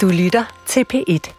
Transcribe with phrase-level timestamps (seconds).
[0.00, 1.32] Du lytter til P1.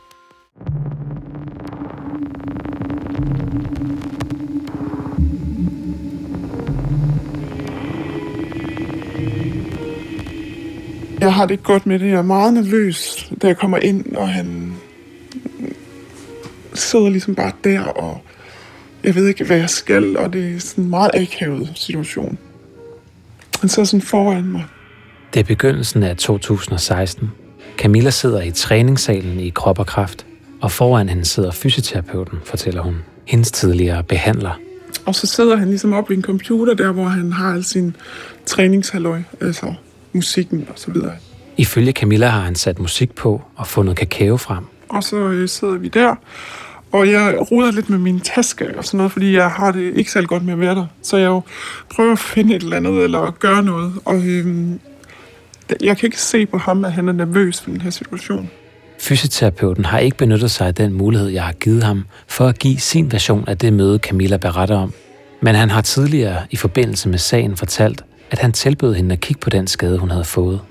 [11.20, 12.08] Jeg har det ikke godt med det.
[12.08, 14.76] Jeg er meget nervøs, da jeg kommer ind, og han
[16.74, 18.22] sidder ligesom bare der, og
[19.04, 22.38] jeg ved ikke, hvad jeg skal, og det er sådan en meget akavet situation.
[23.60, 24.66] Han sidder sådan foran mig.
[25.34, 27.32] Det er begyndelsen af 2016.
[27.78, 30.26] Camilla sidder i træningssalen i Krop og Kraft,
[30.62, 32.96] og foran hende sidder fysioterapeuten, fortæller hun.
[33.26, 34.60] Hendes tidligere behandler.
[35.06, 37.96] Og så sidder han ligesom op ved en computer der, hvor han har al sin
[38.46, 39.74] træningshalløj, altså
[40.14, 41.12] musikken og så videre.
[41.58, 44.64] Ifølge Camilla har han sat musik på og fundet kakao frem.
[44.90, 46.16] Og så øh, sidder vi der,
[46.92, 50.12] og jeg ruder lidt med min taske og sådan noget, fordi jeg har det ikke
[50.12, 50.86] særlig godt med at være der.
[51.02, 51.42] Så jeg jo
[51.96, 53.94] prøver at finde et eller andet, eller gøre noget.
[54.06, 54.80] Og øhm,
[55.82, 58.50] jeg kan ikke se på ham, at han er nervøs for den her situation.
[59.00, 62.80] Fysioterapeuten har ikke benyttet sig af den mulighed, jeg har givet ham, for at give
[62.80, 64.94] sin version af det møde, Camilla beretter om.
[65.42, 69.40] Men han har tidligere i forbindelse med sagen fortalt, at han tilbød hende at kigge
[69.40, 70.62] på den skade, hun havde fået.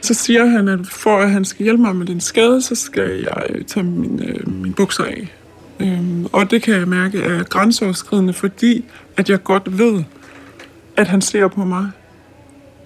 [0.00, 3.10] Så siger han, at for at han skal hjælpe mig med den skade, så skal
[3.20, 5.34] jeg tage min, øh, min bukser af.
[5.80, 8.84] Øhm, og det kan jeg mærke er grænseoverskridende, fordi
[9.16, 10.04] at jeg godt ved,
[10.96, 11.90] at han ser på mig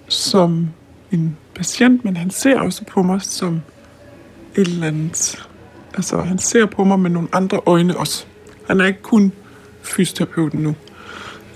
[0.07, 0.69] som
[1.11, 3.61] en patient, men han ser også på mig som
[4.55, 5.47] et eller andet.
[5.93, 8.25] Altså, han ser på mig med nogle andre øjne også.
[8.67, 9.31] Han er ikke kun
[9.81, 10.75] fysioterapeuten nu.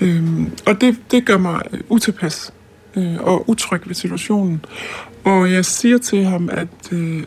[0.02, 2.54] Øhm, og det, det gør mig øh, utilpas
[2.96, 4.66] øh, og utryg ved situationen.
[5.24, 7.24] Og jeg siger til ham, at øh,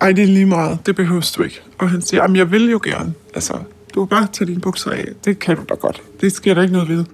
[0.00, 1.62] ej, det er lige meget, det behøver du ikke.
[1.78, 3.14] Og han siger, at jeg vil jo gerne.
[3.34, 3.58] Altså,
[3.94, 5.04] du kan bare tage dine bukser af.
[5.24, 6.02] Det kan du da godt.
[6.20, 7.04] Det sker der ikke noget ved.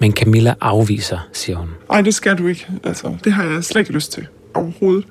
[0.00, 1.68] Men Camilla afviser, siger hun.
[1.90, 2.66] Nej, det skal du ikke.
[2.84, 4.26] Altså, det har jeg slet ikke lyst til.
[4.54, 5.06] Overhovedet.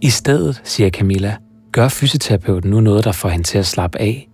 [0.00, 1.36] I stedet, siger Camilla,
[1.72, 4.28] gør fysioterapeuten nu noget, der får hende til at slappe af.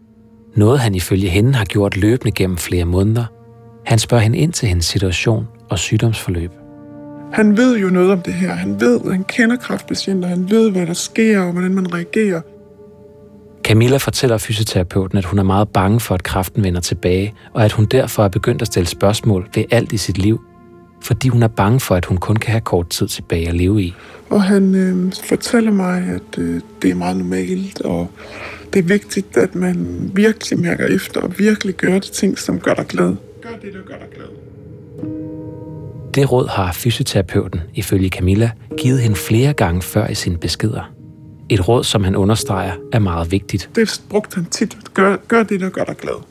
[0.56, 3.24] Noget han ifølge hende har gjort løbende gennem flere måneder.
[3.86, 6.50] Han spørger hende ind til hendes situation og sygdomsforløb.
[7.32, 8.52] Han ved jo noget om det her.
[8.54, 10.28] Han ved, han kender kraftpatienter.
[10.28, 12.40] Han ved, hvad der sker og hvordan man reagerer.
[13.68, 17.72] Camilla fortæller fysioterapeuten, at hun er meget bange for, at kræften vender tilbage, og at
[17.72, 20.40] hun derfor er begyndt at stille spørgsmål ved alt i sit liv,
[21.02, 23.82] fordi hun er bange for, at hun kun kan have kort tid tilbage at leve
[23.82, 23.94] i.
[24.30, 28.10] Og han øh, fortæller mig, at øh, det er meget normalt, og
[28.72, 32.74] det er vigtigt, at man virkelig mærker efter og virkelig gør de ting, som gør
[32.74, 33.16] dig glad.
[33.42, 34.28] Gør det, der gør dig glad.
[36.14, 40.97] Det råd har fysioterapeuten, ifølge Camilla, givet hende flere gange før i sine beskeder.
[41.50, 43.70] Et råd, som han understreger, er meget vigtigt.
[43.74, 44.76] Det brugte han tit.
[44.94, 46.22] Gør, gør det, der gør dig glad.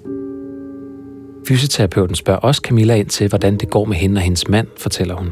[1.47, 5.15] Fysioterapeuten spørger også Camilla ind til, hvordan det går med hende og hendes mand, fortæller
[5.15, 5.29] hun.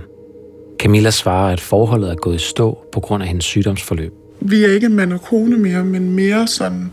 [0.79, 4.13] Camilla svarer, at forholdet er gået i stå på grund af hendes sygdomsforløb.
[4.41, 6.91] Vi er ikke mand og kone mere, men mere sådan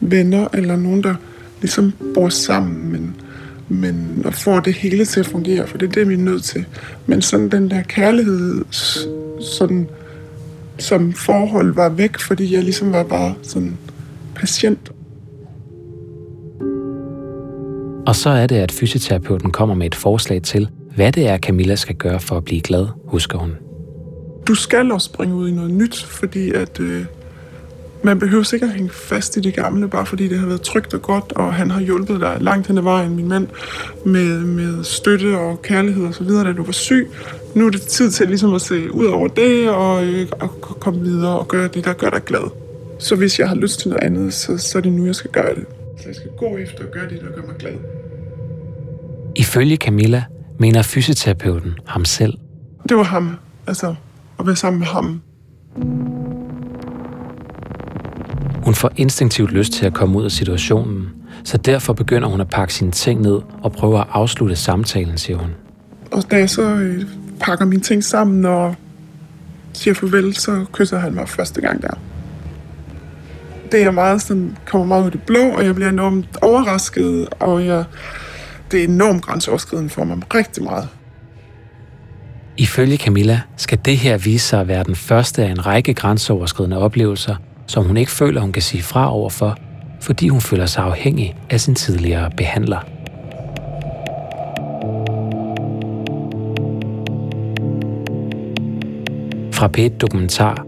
[0.00, 1.14] venner eller nogen, der
[1.60, 3.16] ligesom bor sammen, men,
[3.68, 6.44] men og får det hele til at fungere, for det er det, vi er nødt
[6.44, 6.64] til.
[7.06, 8.64] Men sådan den der kærlighed,
[9.40, 9.88] sådan
[10.78, 13.78] som forhold var væk, fordi jeg ligesom var bare sådan
[14.34, 14.92] patient.
[18.06, 21.74] Og så er det, at fysioterapeuten kommer med et forslag til, hvad det er, Camilla
[21.74, 23.52] skal gøre for at blive glad, husker hun.
[24.46, 27.04] Du skal også springe ud i noget nyt, fordi at øh,
[28.02, 31.02] man behøver sikkert hænge fast i det gamle, bare fordi det har været trygt og
[31.02, 33.48] godt, og han har hjulpet dig langt hen ad vejen, min mand,
[34.04, 37.10] med, med støtte og kærlighed og så videre, da du var syg.
[37.54, 41.00] Nu er det tid til ligesom at se ud over det, og, øh, og komme
[41.00, 42.50] videre og gøre det, der gør dig glad.
[42.98, 45.30] Så hvis jeg har lyst til noget andet, så, så er det nu, jeg skal
[45.30, 45.64] gøre det.
[45.98, 47.72] Så jeg skal gå efter og gøre det, der gør mig glad.
[49.36, 50.24] Ifølge Camilla
[50.58, 52.34] mener fysioterapeuten ham selv.
[52.88, 53.36] Det var ham.
[53.66, 53.94] Altså,
[54.38, 55.22] at være sammen med ham.
[58.64, 61.08] Hun får instinktivt lyst til at komme ud af situationen,
[61.44, 65.38] så derfor begynder hun at pakke sine ting ned og prøver at afslutte samtalen, siger
[65.38, 65.50] hun.
[66.12, 67.04] Og da jeg så øh,
[67.44, 68.74] pakker mine ting sammen og
[69.72, 71.98] siger farvel, så kysser han mig første gang der.
[73.72, 77.28] Det er meget sådan, kommer meget ud af det blå, og jeg bliver enormt overrasket,
[77.40, 77.84] og jeg,
[78.70, 80.88] det er enormt grænseoverskridende for mig rigtig meget.
[82.56, 86.78] Ifølge Camilla skal det her vise sig at være den første af en række grænseoverskridende
[86.78, 87.36] oplevelser,
[87.66, 89.58] som hun ikke føler, hun kan sige fra overfor,
[90.00, 92.93] fordi hun føler sig afhængig af sin tidligere behandler.
[99.54, 100.66] Fra p Dokumentar.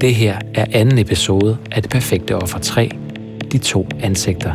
[0.00, 2.90] Det her er anden episode af Det Perfekte Offer 3.
[3.52, 4.52] De to ansigter.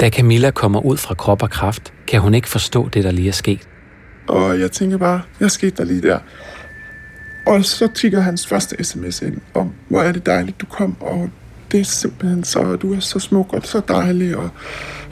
[0.00, 3.28] Da Camilla kommer ud fra krop og kraft, kan hun ikke forstå det, der lige
[3.28, 3.68] er sket.
[4.28, 6.18] Og jeg tænker bare, jeg skete der lige der.
[7.46, 11.30] Og så tigger hans første sms ind om, hvor er det dejligt, du kom, og
[11.72, 14.50] det er simpelthen så, du er så smuk og så dejlig, og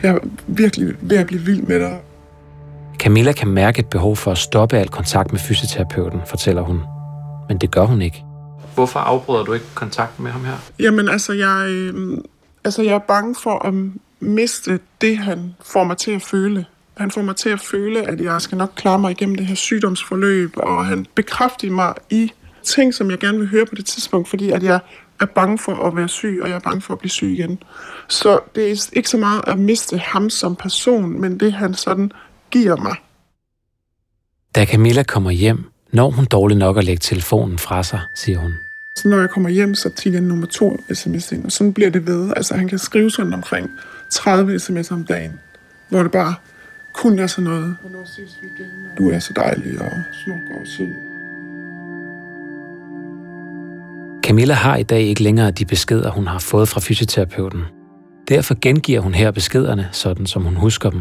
[0.03, 2.01] jeg er virkelig ved at blive vild med dig.
[2.99, 6.81] Camilla kan mærke et behov for at stoppe al kontakt med fysioterapeuten, fortæller hun.
[7.49, 8.25] Men det gør hun ikke.
[8.75, 10.55] Hvorfor afbryder du ikke kontakten med ham her?
[10.79, 12.19] Jamen altså, jeg, øh,
[12.65, 13.75] altså, jeg er bange for at
[14.21, 16.65] miste det, han får mig til at føle.
[16.97, 19.55] Han får mig til at føle, at jeg skal nok klare mig igennem det her
[19.55, 22.33] sygdomsforløb, og han bekræfter mig i
[22.63, 24.81] ting, som jeg gerne vil høre på det tidspunkt, fordi at jeg
[25.21, 27.63] er bange for at være syg, og jeg er bange for at blive syg igen.
[28.09, 32.13] Så det er ikke så meget at miste ham som person, men det han sådan
[32.51, 32.97] giver mig.
[34.55, 38.55] Da Camilla kommer hjem, når hun dårligt nok at lægge telefonen fra sig, siger hun.
[38.97, 41.91] Så når jeg kommer hjem, så tager jeg nummer to sms ind, og sådan bliver
[41.91, 42.33] det ved.
[42.37, 43.71] Altså han kan skrive sådan omkring
[44.11, 45.41] 30 sms om dagen,
[45.89, 46.35] hvor det bare
[46.93, 47.77] kun er sådan noget.
[48.99, 49.93] Du er så dejlig og
[50.25, 51.10] smuk og sød.
[54.31, 57.63] Camilla har i dag ikke længere de beskeder, hun har fået fra fysioterapeuten.
[58.29, 61.01] Derfor gengiver hun her beskederne, sådan som hun husker dem.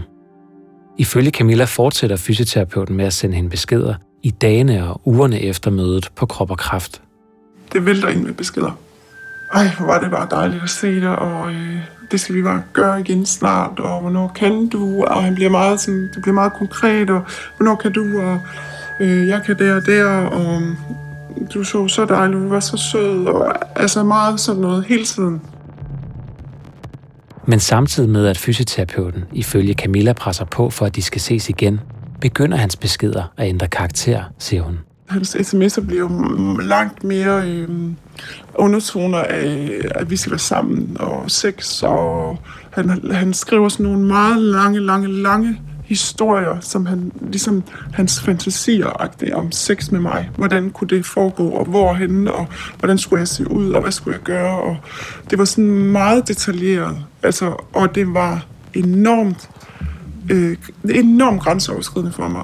[0.97, 6.09] Ifølge Camilla fortsætter fysioterapeuten med at sende hende beskeder i dagene og ugerne efter mødet
[6.15, 7.01] på Krop og Kraft.
[7.73, 8.79] Det vælter ind med beskeder.
[9.53, 11.77] Ej, hvor var det bare dejligt at se dig, og øh,
[12.11, 15.79] det skal vi bare gøre igen snart, og hvornår kan du, og han bliver meget,
[15.79, 17.21] sådan, det bliver meget konkret, og
[17.57, 18.39] hvornår kan du, og
[18.99, 20.61] øh, jeg kan der og der, og
[21.53, 25.41] du så så dejlig, du var så sød, og altså meget sådan noget hele tiden.
[27.45, 31.79] Men samtidig med, at fysioterapeuten ifølge Camilla presser på for, at de skal ses igen,
[32.21, 34.79] begynder hans beskeder at ændre karakter, siger hun.
[35.07, 37.69] Hans sms'er bliver jo langt mere øh,
[38.55, 42.39] undertoner af, at vi skal være sammen, og sex, og
[42.71, 47.63] han, han skriver sådan nogle meget lange, lange, lange historier, som han, ligesom
[47.93, 48.85] hans fantasier
[49.33, 50.29] om sex med mig.
[50.35, 52.47] Hvordan kunne det foregå, og hvorhen, og
[52.79, 54.59] hvordan skulle jeg se ud, og hvad skulle jeg gøre.
[54.59, 54.77] Og
[55.29, 59.49] det var sådan meget detaljeret, altså, og det var enormt,
[60.29, 60.57] øh,
[60.89, 62.43] enormt grænseoverskridende for mig.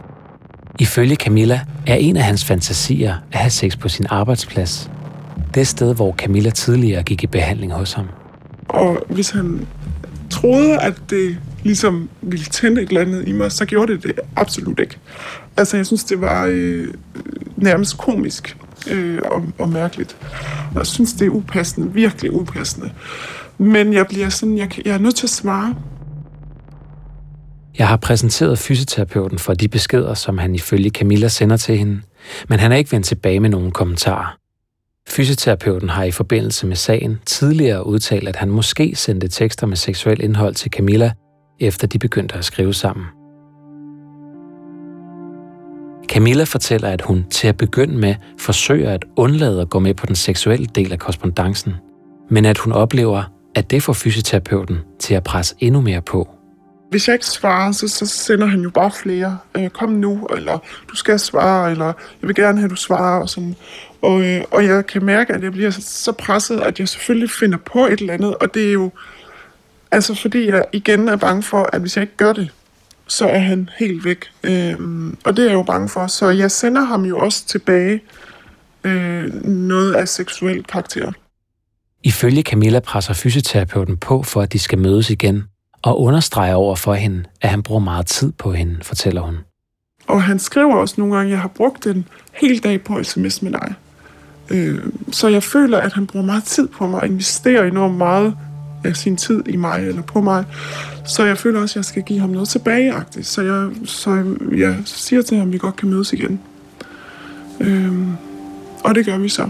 [0.79, 4.91] Ifølge Camilla er en af hans fantasier at have sex på sin arbejdsplads.
[5.55, 8.05] Det sted, hvor Camilla tidligere gik i behandling hos ham.
[8.67, 9.67] Og hvis han
[10.29, 14.19] troede, at det ligesom ville tænde et eller andet i mig, så gjorde det det
[14.35, 14.97] absolut ikke.
[15.57, 16.87] Altså, jeg synes, det var øh,
[17.57, 18.57] nærmest komisk
[18.91, 20.17] øh, og, og mærkeligt.
[20.71, 22.91] Og jeg synes, det er upassende, virkelig upassende.
[23.57, 25.75] Men jeg bliver sådan, jeg, jeg er nødt til at svare.
[27.77, 32.01] Jeg har præsenteret fysioterapeuten for de beskeder, som han ifølge Camilla sender til hende,
[32.49, 34.37] men han er ikke vendt tilbage med nogen kommentarer.
[35.09, 40.23] Fysioterapeuten har i forbindelse med sagen tidligere udtalt, at han måske sendte tekster med seksuel
[40.23, 41.11] indhold til Camilla,
[41.59, 43.05] efter de begyndte at skrive sammen.
[46.07, 50.05] Camilla fortæller, at hun til at begynde med forsøger at undlade at gå med på
[50.05, 51.73] den seksuelle del af korrespondancen,
[52.29, 53.23] men at hun oplever,
[53.55, 56.29] at det får fysioterapeuten til at presse endnu mere på.
[56.89, 59.37] Hvis jeg ikke svarer, så, så sender han jo bare flere.
[59.57, 60.57] Øh, kom nu, eller
[60.89, 63.21] du skal svare, eller jeg vil gerne have, at du svarer.
[63.21, 63.55] Og, sådan.
[64.01, 67.57] Og, øh, og jeg kan mærke, at jeg bliver så presset, at jeg selvfølgelig finder
[67.57, 68.35] på et eller andet.
[68.35, 68.91] Og det er jo
[69.95, 72.49] altså fordi jeg igen er bange for, at hvis jeg ikke gør det,
[73.07, 74.25] så er han helt væk.
[74.43, 76.07] Øhm, og det er jeg jo bange for.
[76.07, 78.01] Så jeg sender ham jo også tilbage
[78.83, 81.11] øh, noget af seksuel karakter.
[82.03, 85.43] Ifølge Camilla presser fysioterapeuten på for, at de skal mødes igen,
[85.81, 89.37] og understreger over for hende, at han bruger meget tid på hende, fortæller hun.
[90.07, 93.41] Og han skriver også nogle gange, at jeg har brugt en hel dag på sms
[93.41, 93.73] med dig.
[94.49, 94.79] Øh,
[95.11, 98.37] så jeg føler, at han bruger meget tid på mig og investerer enormt meget
[98.85, 100.45] af sin tid i mig eller på mig.
[101.05, 102.93] Så jeg føler også, at jeg skal give ham noget tilbage.
[103.21, 106.39] Så jeg, så jeg siger til ham, at vi godt kan mødes igen.
[107.59, 108.11] Øhm,
[108.83, 109.49] og det gør vi så.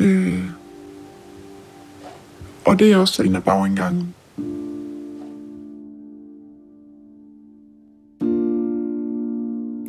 [0.00, 0.38] Øh,
[2.64, 4.14] og det er også en af bagindgangen.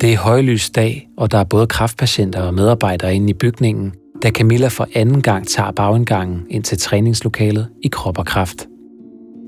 [0.00, 3.92] Det er højlys dag, og der er både kraftpatienter og medarbejdere inde i bygningen,
[4.22, 8.66] da Camilla for anden gang tager bagindgangen ind til træningslokalet i krop og kraft.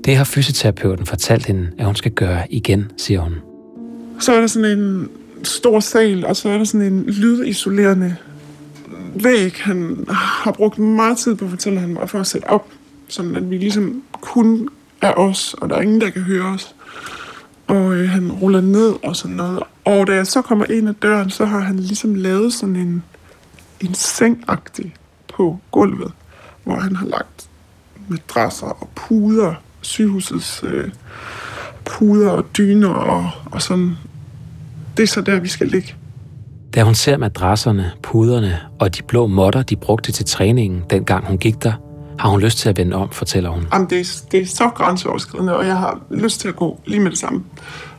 [0.05, 3.35] Det har fysioterapeuten fortalt hende, at hun skal gøre igen, siger hun.
[4.19, 5.09] Så er der sådan en
[5.43, 8.15] stor sal, og så er der sådan en lydisolerende
[9.15, 9.55] væg.
[9.55, 12.67] Han har brugt meget tid på at fortælle ham for at sætte op,
[13.07, 14.69] sådan at vi ligesom kun
[15.01, 16.75] er os, og der er ingen, der kan høre os.
[17.67, 19.59] Og øh, han ruller ned og sådan noget.
[19.85, 23.03] Og da jeg så kommer ind ad døren, så har han ligesom lavet sådan en,
[23.81, 24.95] en sengagtig
[25.33, 26.11] på gulvet,
[26.63, 27.49] hvor han har lagt
[28.07, 30.89] madrasser og puder, sygehusets øh,
[31.85, 33.97] puder og dyner og, og sådan.
[34.97, 35.95] Det er så der, vi skal ligge.
[36.75, 41.37] Da hun ser madrasserne, puderne og de blå måtter, de brugte til træningen, dengang hun
[41.37, 41.73] gik der,
[42.19, 43.67] har hun lyst til at vende om, fortæller hun.
[43.73, 46.99] Jamen, det, er, det er så grænseoverskridende, og jeg har lyst til at gå lige
[46.99, 47.43] med det samme.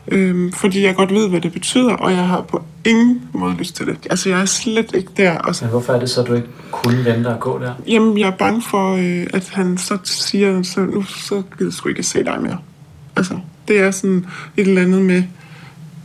[0.09, 3.77] Øhm, fordi jeg godt ved, hvad det betyder, og jeg har på ingen måde lyst
[3.77, 3.97] til det.
[4.11, 5.39] Altså, jeg er slet ikke der.
[5.39, 5.65] Og så...
[5.65, 7.75] Men hvorfor er det så, du ikke kunne vente og gå der?
[7.89, 11.73] Jamen, jeg er bange for, øh, at han så siger, så nu så gider jeg
[11.73, 12.59] sgu ikke at se dig mere.
[13.17, 15.23] Altså, det er sådan et eller andet med,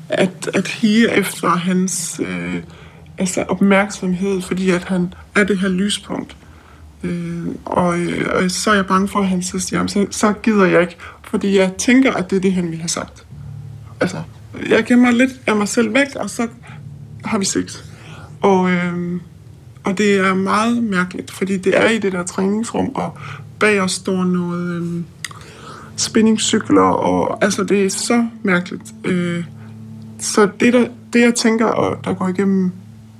[0.09, 2.55] at, at hige efter hans øh,
[3.17, 6.35] altså opmærksomhed, fordi at han er det her lyspunkt.
[7.03, 10.33] Øh, og, øh, og så er jeg bange for, at han så siger, så, så
[10.33, 13.26] gider jeg ikke, fordi jeg tænker, at det er det, han ville have sagt.
[14.01, 14.17] Altså,
[14.69, 16.47] jeg gemmer lidt af mig selv væk, og så
[17.25, 17.83] har vi sex.
[18.41, 19.19] Og, øh,
[19.83, 23.17] og det er meget mærkeligt, fordi det er i det der træningsrum, og
[23.59, 25.03] bag os står noget øh,
[25.97, 28.93] spinningcykler, og altså det er så mærkeligt.
[29.03, 29.43] Øh,
[30.19, 32.71] så det, der, det, jeg tænker, og der går igennem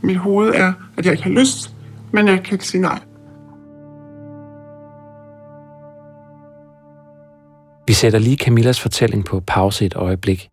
[0.02, 1.74] mit hoved, er, at jeg ikke har lyst,
[2.12, 3.00] men jeg kan ikke sige nej.
[7.88, 10.50] Vi sætter lige Camillas fortælling på pause et øjeblik,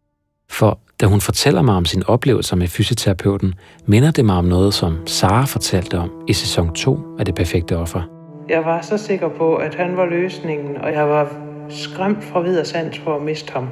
[0.50, 3.54] for da hun fortæller mig om sin oplevelser med fysioterapeuten,
[3.86, 7.76] minder det mig om noget, som Sara fortalte om i sæson 2 af Det Perfekte
[7.76, 8.02] Offer.
[8.48, 11.32] Jeg var så sikker på, at han var løsningen, og jeg var
[11.68, 13.68] skræmt fra videre sans for at miste ham.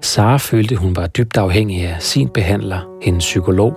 [0.00, 3.76] Sara følte, hun var dybt afhængig af sin behandler, hendes psykolog,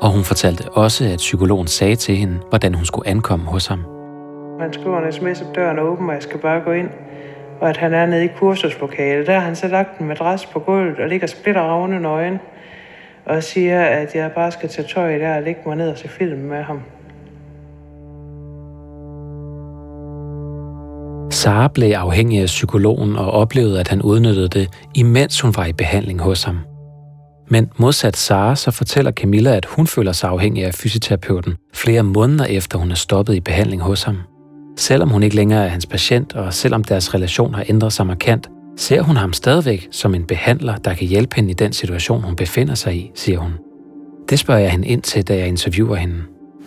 [0.00, 3.78] og hun fortalte også, at psykologen sagde til hende, hvordan hun skulle ankomme hos ham.
[4.58, 6.88] Man skriver en sms, at døren er åben, og jeg skal bare gå ind.
[7.60, 9.26] Og at han er nede i kursuslokalet.
[9.26, 12.38] Der har han så lagt en madras på gulvet og ligger splitter ravne nøgen.
[13.26, 16.08] Og siger, at jeg bare skal tage tøj der og lægge mig ned og se
[16.08, 16.80] film med ham.
[21.30, 25.72] Sara blev afhængig af psykologen og oplevede, at han udnyttede det, imens hun var i
[25.72, 26.58] behandling hos ham.
[27.48, 32.44] Men modsat Sara, så fortæller Camilla, at hun føler sig afhængig af fysioterapeuten flere måneder
[32.44, 34.29] efter hun er stoppet i behandling hos ham.
[34.80, 38.50] Selvom hun ikke længere er hans patient, og selvom deres relation har ændret sig markant,
[38.76, 42.36] ser hun ham stadigvæk som en behandler, der kan hjælpe hende i den situation, hun
[42.36, 43.52] befinder sig i, siger hun.
[44.28, 46.22] Det spørger jeg hende ind til, da jeg interviewer hende.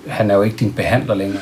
[0.08, 1.41] Han er jo ikke din behandler længere.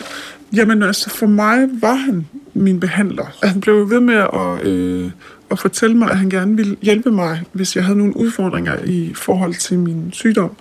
[0.56, 3.26] Jamen altså, for mig var han min behandler.
[3.44, 5.12] Han blev ved med at, øh,
[5.52, 9.14] at fortælle mig, at han gerne ville hjælpe mig, hvis jeg havde nogle udfordringer i
[9.16, 10.56] forhold til min sygdom.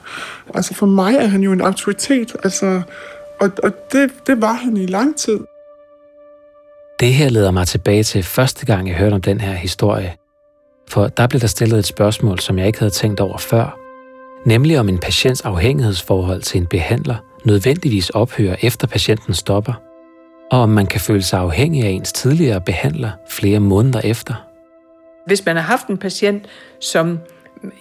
[0.54, 2.82] Altså for mig er han jo en autoritet, altså,
[3.40, 5.38] og, og det, det var han i lang tid.
[7.00, 10.14] Det her leder mig tilbage til første gang, jeg hørte om den her historie.
[10.88, 13.78] For der blev der stillet et spørgsmål, som jeg ikke havde tænkt over før.
[14.46, 19.72] Nemlig om en patients afhængighedsforhold til en behandler nødvendigvis ophører efter patienten stopper–
[20.50, 24.34] og om man kan føle sig afhængig af ens tidligere behandler flere måneder efter.
[25.26, 26.46] Hvis man har haft en patient,
[26.80, 27.18] som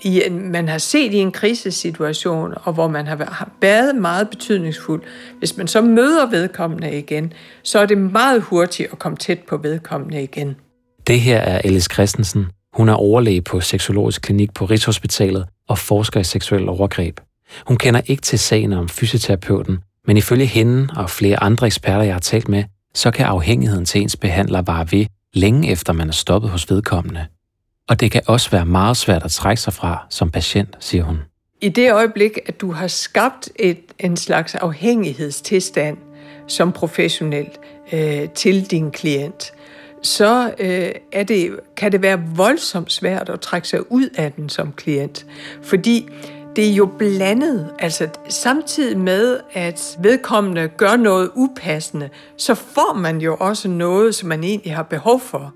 [0.02, 5.02] i en, man har set i en krisesituation, og hvor man har været meget betydningsfuld,
[5.40, 7.34] hvis man så møder vedkommende igen,
[7.64, 10.56] så er det meget hurtigt at komme tæt på vedkommende igen.
[11.08, 12.48] Det her er Alice Christensen.
[12.74, 17.20] Hun er overlæge på Seksologisk Klinik på Rigshospitalet og forsker i seksuel overgreb.
[17.68, 22.14] Hun kender ikke til sagen om fysioterapeuten, men ifølge hende og flere andre eksperter, jeg
[22.14, 26.14] har talt med, så kan afhængigheden til ens behandler vare ved længe efter man er
[26.14, 27.26] stoppet hos vedkommende.
[27.90, 31.20] Og det kan også være meget svært at trække sig fra som patient, siger hun.
[31.62, 35.98] I det øjeblik, at du har skabt et, en slags afhængighedstilstand
[36.48, 37.48] som professionel
[37.92, 39.54] øh, til din klient,
[40.02, 44.50] så øh, er det, kan det være voldsomt svært at trække sig ud af den
[44.50, 45.26] som klient.
[45.64, 46.10] Fordi
[46.56, 47.70] det er jo blandet.
[47.80, 54.30] Altså samtidig med, at vedkommende gør noget upassende, så får man jo også noget, som
[54.30, 55.54] man egentlig har behov for.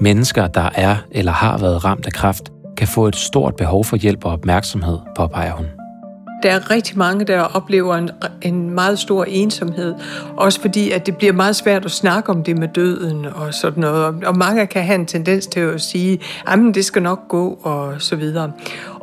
[0.00, 3.96] Mennesker, der er eller har været ramt af kræft, kan få et stort behov for
[3.96, 5.66] hjælp og opmærksomhed, påpeger hun.
[6.42, 8.10] Der er rigtig mange, der oplever en,
[8.42, 9.94] en meget stor ensomhed,
[10.36, 13.80] også fordi at det bliver meget svært at snakke om det med døden og sådan
[13.80, 14.24] noget.
[14.24, 17.94] Og mange kan have en tendens til at sige, at det skal nok gå og
[17.98, 18.52] så videre.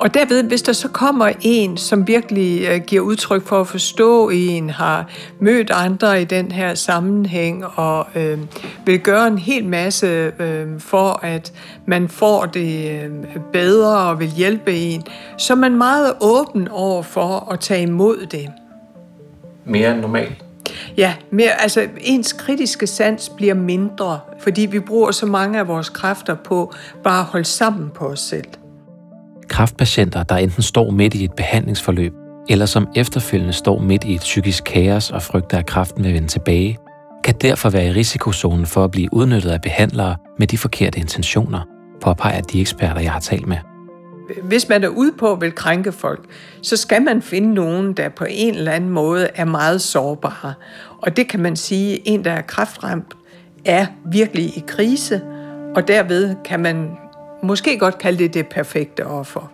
[0.03, 4.29] Og derved, hvis der så kommer en, som virkelig øh, giver udtryk for at forstå
[4.29, 8.39] en, har mødt andre i den her sammenhæng og øh,
[8.85, 11.53] vil gøre en hel masse øh, for, at
[11.85, 13.11] man får det øh,
[13.53, 15.03] bedre og vil hjælpe en,
[15.37, 18.49] så er man meget åben over for at tage imod det.
[19.65, 20.43] Mere end normalt?
[20.97, 25.89] Ja, mere, altså ens kritiske sans bliver mindre, fordi vi bruger så mange af vores
[25.89, 28.47] kræfter på bare at holde sammen på os selv
[29.47, 32.13] kraftpatienter, der enten står midt i et behandlingsforløb,
[32.49, 36.27] eller som efterfølgende står midt i et psykisk kaos og frygter, at kræften vil vende
[36.27, 36.77] tilbage,
[37.23, 41.61] kan derfor være i risikozonen for at blive udnyttet af behandlere med de forkerte intentioner,
[42.01, 43.57] påpeger de eksperter, jeg har talt med.
[44.43, 46.25] Hvis man er ude på at vil krænke folk,
[46.61, 50.53] så skal man finde nogen, der på en eller anden måde er meget sårbare.
[51.01, 53.13] Og det kan man sige, en der er kraftramt,
[53.65, 55.21] er virkelig i krise,
[55.75, 56.89] og derved kan man
[57.43, 59.53] måske godt kalde det det perfekte offer.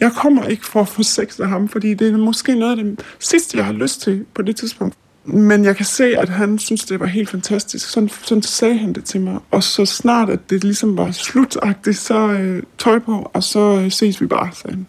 [0.00, 2.84] Jeg kommer ikke for at få sex af ham, fordi det er måske noget af
[2.84, 4.96] det sidste, jeg har lyst til på det tidspunkt.
[5.24, 7.90] Men jeg kan se, at han synes, det var helt fantastisk.
[7.90, 9.38] Sådan, sådan sagde han det til mig.
[9.50, 13.92] Og så snart, at det ligesom var slutagtigt, så øh, tøj på, og så øh,
[13.92, 14.86] ses vi bare, sagde han.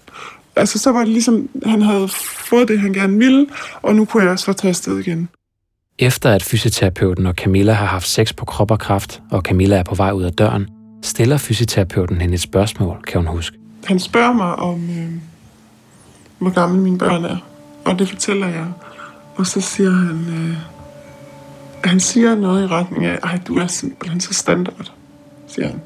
[0.55, 2.07] Altså, så var det ligesom, han havde
[2.49, 3.47] fået det, han gerne ville,
[3.81, 5.29] og nu kunne jeg så tage afsted igen.
[6.01, 9.83] Efter at fysioterapeuten og Camilla har haft sex på krop og kraft, og Camilla er
[9.83, 10.67] på vej ud af døren,
[11.01, 13.57] stiller fysioterapeuten hende et spørgsmål, kan hun huske.
[13.85, 15.11] Han spørger mig om, øh,
[16.39, 17.37] hvor gamle mine børn er,
[17.85, 18.65] og det fortæller jeg.
[19.35, 20.57] Og så siger han, øh,
[21.83, 24.91] han siger noget i retning af, at du er simpelthen så standard,
[25.47, 25.81] siger han.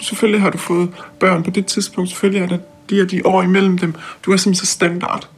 [0.00, 0.88] Selvfølgelig har du fået
[1.20, 2.58] børn på det tidspunkt, selvfølgelig er der
[2.90, 3.94] de og de år imellem dem.
[4.24, 5.28] Du er simpelthen så standard.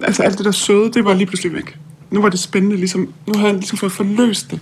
[0.00, 1.78] Altså alt det der søde, det var lige pludselig væk.
[2.10, 4.60] Nu var det spændende, ligesom, nu havde han ligesom fået forløst det.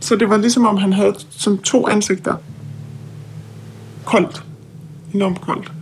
[0.00, 2.36] Så det var ligesom om, han havde som to ansigter.
[4.04, 4.44] Koldt.
[5.14, 5.72] Enormt koldt.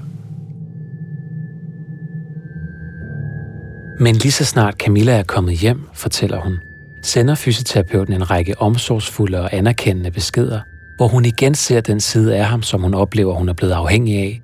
[4.00, 6.58] Men lige så snart Camilla er kommet hjem, fortæller hun,
[7.02, 10.60] sender fysioterapeuten en række omsorgsfulde og anerkendende beskeder,
[10.96, 14.18] hvor hun igen ser den side af ham, som hun oplever, hun er blevet afhængig
[14.18, 14.40] af.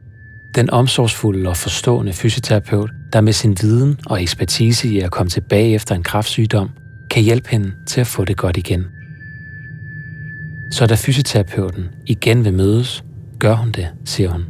[0.55, 5.75] Den omsorgsfulde og forstående fysioterapeut, der med sin viden og ekspertise i at komme tilbage
[5.75, 6.71] efter en kraftsygdom,
[7.11, 8.87] kan hjælpe hende til at få det godt igen.
[10.73, 13.05] Så da fysioterapeuten igen vil mødes,
[13.39, 14.45] gør hun det, siger hun.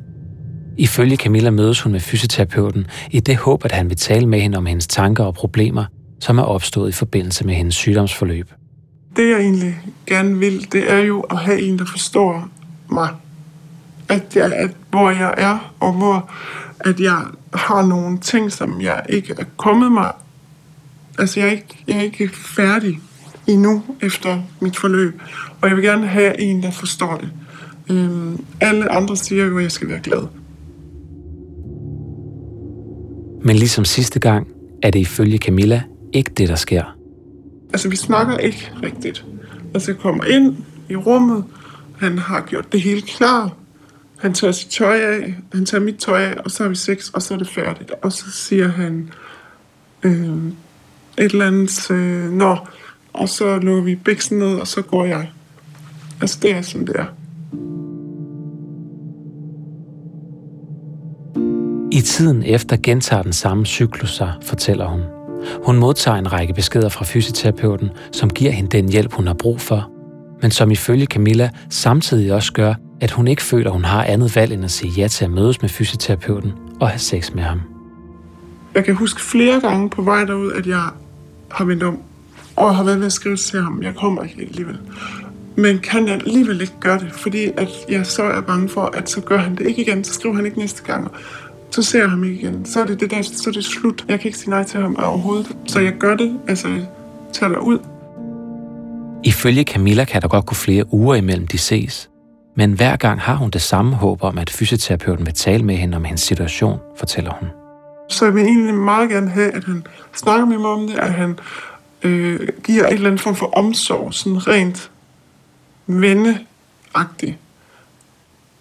[0.79, 4.59] Ifølge Camilla mødes hun med fysioterapeuten i det håb, at han vil tale med hende
[4.59, 5.85] om hendes tanker og problemer,
[6.21, 8.51] som er opstået i forbindelse med hendes sygdomsforløb.
[9.17, 9.75] Det jeg egentlig
[10.07, 12.49] gerne vil, det er jo at have en, der forstår
[12.91, 13.09] mig.
[14.09, 16.31] At jeg, at hvor jeg er, og hvor
[16.81, 17.23] at jeg
[17.57, 20.12] har nogle ting, som jeg ikke er kommet mig.
[21.19, 23.01] Altså jeg er ikke, jeg er ikke færdig
[23.47, 25.21] endnu efter mit forløb.
[25.61, 27.29] Og jeg vil gerne have en, der forstår det.
[27.90, 30.27] Øhm, alle andre siger jo, at jeg skal være glad.
[33.45, 34.47] Men ligesom sidste gang,
[34.83, 36.97] er det ifølge Camilla ikke det, der sker.
[37.73, 39.25] Altså, vi snakker ikke rigtigt.
[39.75, 40.57] Altså, jeg kommer ind
[40.88, 41.45] i rummet,
[41.99, 43.57] han har gjort det hele klar,
[44.18, 47.09] han tager sit tøj af, han tager mit tøj af, og så har vi sex,
[47.09, 47.92] og så er det færdigt.
[48.02, 49.11] Og så siger han
[50.02, 50.37] øh,
[51.18, 52.57] et eller andet, øh, nå,
[53.12, 55.31] og så lukker vi biksen ned, og så går jeg.
[56.20, 57.07] Altså, det er sådan, det er.
[61.92, 65.00] I tiden efter gentager den samme cyklus sig, fortæller hun.
[65.64, 69.61] Hun modtager en række beskeder fra fysioterapeuten, som giver hende den hjælp, hun har brug
[69.61, 69.90] for,
[70.42, 74.52] men som ifølge Camilla samtidig også gør, at hun ikke føler, hun har andet valg
[74.52, 77.61] end at sige ja til at mødes med fysioterapeuten og have sex med ham.
[78.74, 80.82] Jeg kan huske flere gange på vej derud, at jeg
[81.50, 81.98] har vendt om,
[82.56, 84.78] og har været ved at skrive til ham, jeg kommer ikke alligevel.
[85.56, 89.11] Men kan jeg alligevel ikke gøre det, fordi at jeg så er bange for, at
[89.11, 91.11] så gør han det ikke igen, så skriver han ikke næste gang
[91.76, 92.66] så ser jeg ham ikke igen.
[92.66, 94.04] Så er det, det der, så er det slut.
[94.09, 95.56] Jeg kan ikke sige nej til ham overhovedet.
[95.66, 96.87] Så jeg gør det, altså jeg
[97.32, 97.78] tager ud.
[99.24, 102.11] Ifølge Camilla kan der godt gå flere uger imellem de ses.
[102.59, 105.97] Men hver gang har hun det samme håb om, at fysioterapeuten vil tale med hende
[105.97, 107.49] om hendes situation, fortæller hun.
[108.09, 111.14] Så jeg vil egentlig meget gerne have, at han snakker med mig om det, at
[111.14, 111.38] han
[112.03, 114.90] øh, giver et eller andet form for omsorg, sådan rent
[115.87, 117.37] venneagtigt.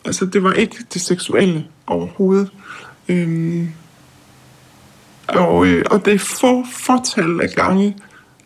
[0.06, 2.52] Altså, det var ikke det seksuelle overhovedet.
[3.08, 3.70] Øhm,
[5.28, 7.96] og, øh, og det er få fortal af gange,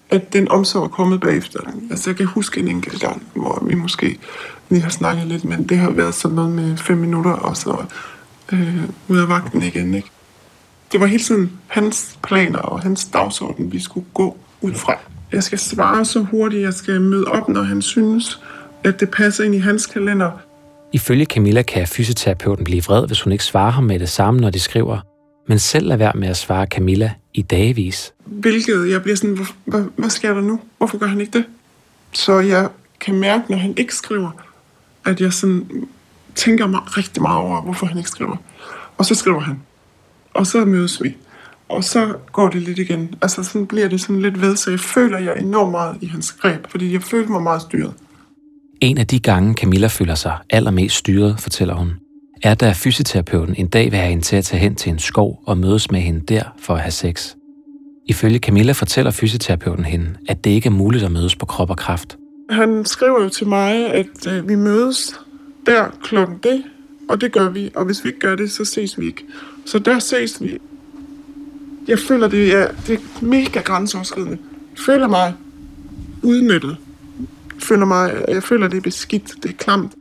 [0.10, 1.60] at den omsorg er kommet bagefter.
[1.92, 4.20] Altså jeg kan huske en enkelt gang, hvor vi måske
[4.70, 7.86] lige har snakket lidt, men det har været sådan noget med fem minutter, og så
[8.54, 9.94] øh, ud af vagten igen.
[9.94, 10.10] Ikke?
[10.92, 14.94] Det var hele tiden hans planer og hans dagsorden, vi skulle gå ud fra.
[15.32, 18.42] Jeg skal svare så hurtigt, jeg skal møde op, når han synes,
[18.84, 20.32] at det passer ind i hans kalender.
[20.94, 24.50] Ifølge Camilla kan fysioterapeuten blive vred, hvis hun ikke svarer ham med det samme, når
[24.50, 25.00] de skriver,
[25.48, 28.14] men selv lad være med at svare Camilla i dagevis.
[28.26, 30.60] Hvilket jeg bliver sådan, hvad, hvad, hvad sker der nu?
[30.78, 31.46] Hvorfor gør han ikke det?
[32.12, 34.32] Så jeg kan mærke, når han ikke skriver,
[35.06, 35.88] at jeg sådan
[36.36, 38.38] tænker mig rigtig meget over, hvorfor han ikke skriver.
[38.98, 39.60] Og så skriver han.
[40.34, 41.16] Og så mødes vi.
[41.70, 43.16] Og så går det lidt igen.
[43.22, 46.32] Altså sådan bliver det sådan lidt ved, så jeg føler, jeg enormt meget i hans
[46.32, 47.94] greb, fordi jeg føler mig meget styret.
[48.82, 51.94] En af de gange, Camilla føler sig allermest styret, fortæller hun,
[52.44, 55.44] er da fysioterapeuten en dag vil have hende til at tage hen til en skov
[55.46, 57.36] og mødes med hende der for at have sex.
[58.08, 61.78] Ifølge Camilla fortæller fysioterapeuten hende, at det ikke er muligt at mødes på krop og
[61.78, 62.18] kraft,
[62.50, 65.20] han skriver jo til mig, at øh, vi mødes
[65.66, 66.64] der klokken det,
[67.10, 67.72] og det gør vi.
[67.76, 69.26] Og hvis vi ikke gør det, så ses vi ikke.
[69.66, 70.58] Så der ses vi.
[71.88, 74.38] Jeg føler, det er, det er mega grænseoverskridende.
[74.72, 75.34] Jeg føler mig
[76.24, 76.78] udnyttet.
[77.56, 79.34] Jeg føler, mig, jeg føler, det er beskidt.
[79.44, 79.92] Det er klamt.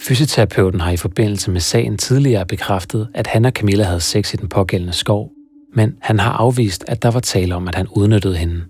[0.00, 4.36] Fysioterapeuten har i forbindelse med sagen tidligere bekræftet, at han og Camilla havde sex i
[4.36, 5.30] den pågældende skov,
[5.74, 8.64] men han har afvist, at der var tale om, at han udnyttede hende.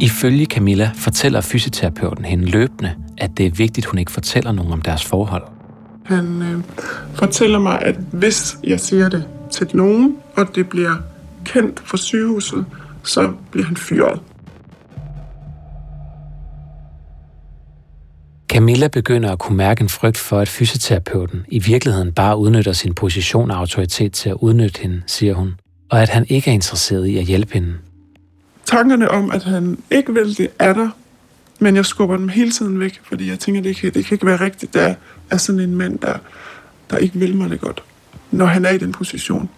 [0.00, 4.82] Ifølge Camilla fortæller fysioterapeuten hende løbende, at det er vigtigt, hun ikke fortæller nogen om
[4.82, 5.42] deres forhold.
[6.04, 6.62] Han øh,
[7.14, 10.96] fortæller mig, at hvis jeg siger det til nogen, og det bliver
[11.44, 12.66] kendt for sygehuset,
[13.04, 14.20] så bliver han fyret.
[18.48, 22.94] Camilla begynder at kunne mærke en frygt for, at fysioterapeuten i virkeligheden bare udnytter sin
[22.94, 25.54] position og autoritet til at udnytte hende, siger hun,
[25.90, 27.74] og at han ikke er interesseret i at hjælpe hende.
[28.70, 30.88] Tankerne om, at han ikke vil det, er der,
[31.58, 34.26] men jeg skubber dem hele tiden væk, fordi jeg tænker, det kan, det kan ikke
[34.26, 34.94] være rigtigt, der
[35.30, 36.14] er sådan en mand, der,
[36.90, 37.82] der ikke vil mig det godt,
[38.30, 39.50] når han er i den position.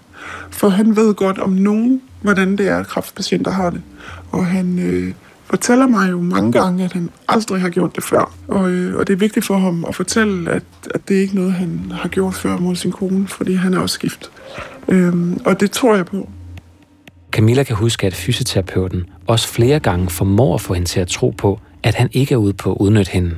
[0.51, 3.83] For han ved godt om nogen, hvordan det er, at kraftpatienter har det.
[4.31, 5.15] Og han, øh,
[5.53, 8.35] fortæller mig jo mange gange, at han aldrig har gjort det før.
[8.49, 10.63] Og, øh, og det er vigtigt for ham at fortælle, at,
[10.95, 13.79] at det er ikke noget, han har gjort før mod sin kone, fordi han er
[13.79, 14.31] også gift.
[14.89, 16.29] Øhm, og det tror jeg på.
[17.33, 21.31] Camilla kan huske, at fysioterapeuten også flere gange formår at få hende til at tro
[21.31, 23.35] på, at han ikke er ude på at udnytte hende.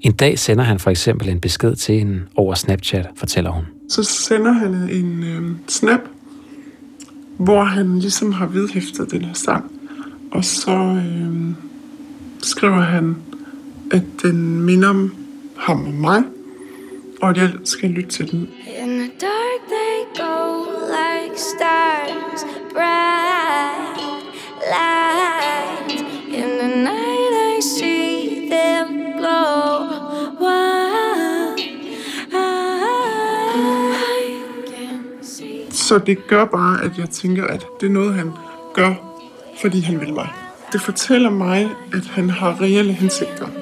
[0.00, 3.64] En dag sender han for eksempel en besked til hende over Snapchat, fortæller hun.
[3.88, 6.00] Så sender han en øh, snap,
[7.36, 9.70] hvor han ligesom har vedhæftet den her sang.
[10.30, 11.54] Og så øh,
[12.42, 13.16] skriver han,
[13.90, 15.14] at den minder om
[15.56, 16.22] ham og mig,
[17.22, 18.40] og at jeg skal lytte til den.
[18.82, 20.64] In the dark they go
[20.96, 24.00] like stars, bright
[24.74, 26.00] light.
[26.28, 30.10] In the night I see them glow.
[35.70, 38.32] Så det gør bare, at jeg tænker, at det er noget, han
[38.74, 38.94] gør
[39.60, 40.28] fordi han vil mig.
[40.72, 43.59] Det fortæller mig, at han har reelle hensigter.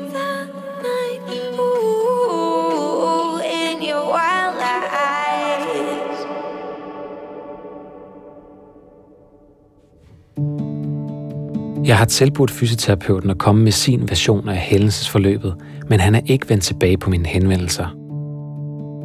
[11.88, 15.54] Jeg har tilbudt fysioterapeuten at komme med sin version af hændelsesforløbet,
[15.88, 17.86] men han er ikke vendt tilbage på mine henvendelser.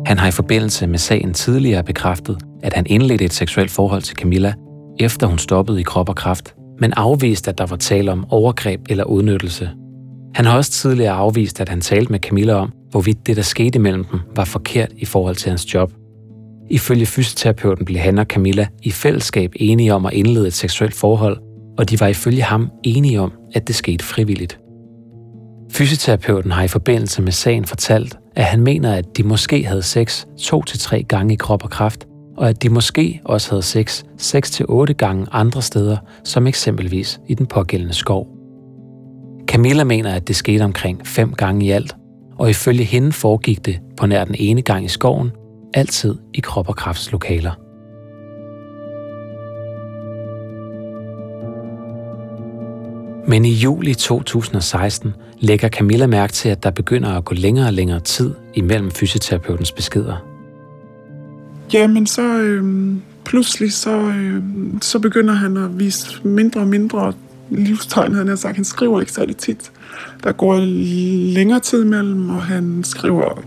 [0.05, 4.17] Han har i forbindelse med sagen tidligere bekræftet, at han indledte et seksuelt forhold til
[4.17, 4.53] Camilla,
[4.99, 8.81] efter hun stoppede i krop og kraft men afviste, at der var tale om overgreb
[8.89, 9.69] eller udnyttelse.
[10.35, 13.79] Han har også tidligere afvist, at han talte med Camilla om, hvorvidt det, der skete
[13.79, 15.93] mellem dem, var forkert i forhold til hans job.
[16.69, 21.37] Ifølge fysioterapeuten blev han og Camilla i fællesskab enige om at indlede et seksuelt forhold,
[21.77, 24.59] og de var ifølge ham enige om, at det skete frivilligt.
[25.71, 30.25] Fysioterapeuten har i forbindelse med sagen fortalt, at han mener, at de måske havde sex
[30.39, 32.07] to til tre gange i krop og kraft,
[32.37, 37.45] og at de måske også havde sex 6-8 gange andre steder, som eksempelvis i den
[37.45, 38.27] pågældende skov.
[39.47, 41.95] Camilla mener, at det skete omkring fem gange i alt,
[42.39, 45.31] og ifølge hende foregik det på nær den ene gang i skoven,
[45.73, 47.62] altid i krop og kraftslokaler.
[53.27, 57.73] Men i juli 2016 lægger Camilla mærke til, at der begynder at gå længere og
[57.73, 60.25] længere tid imellem fysioterapeutens beskeder.
[61.73, 62.93] Jamen, så øh,
[63.25, 64.43] pludselig så, øh,
[64.81, 67.13] så begynder han at vise mindre og mindre
[67.49, 68.55] livstegn, han har sagt.
[68.55, 69.71] Han skriver ikke særlig tit.
[70.23, 70.59] Der går
[71.33, 73.43] længere tid imellem, og han skriver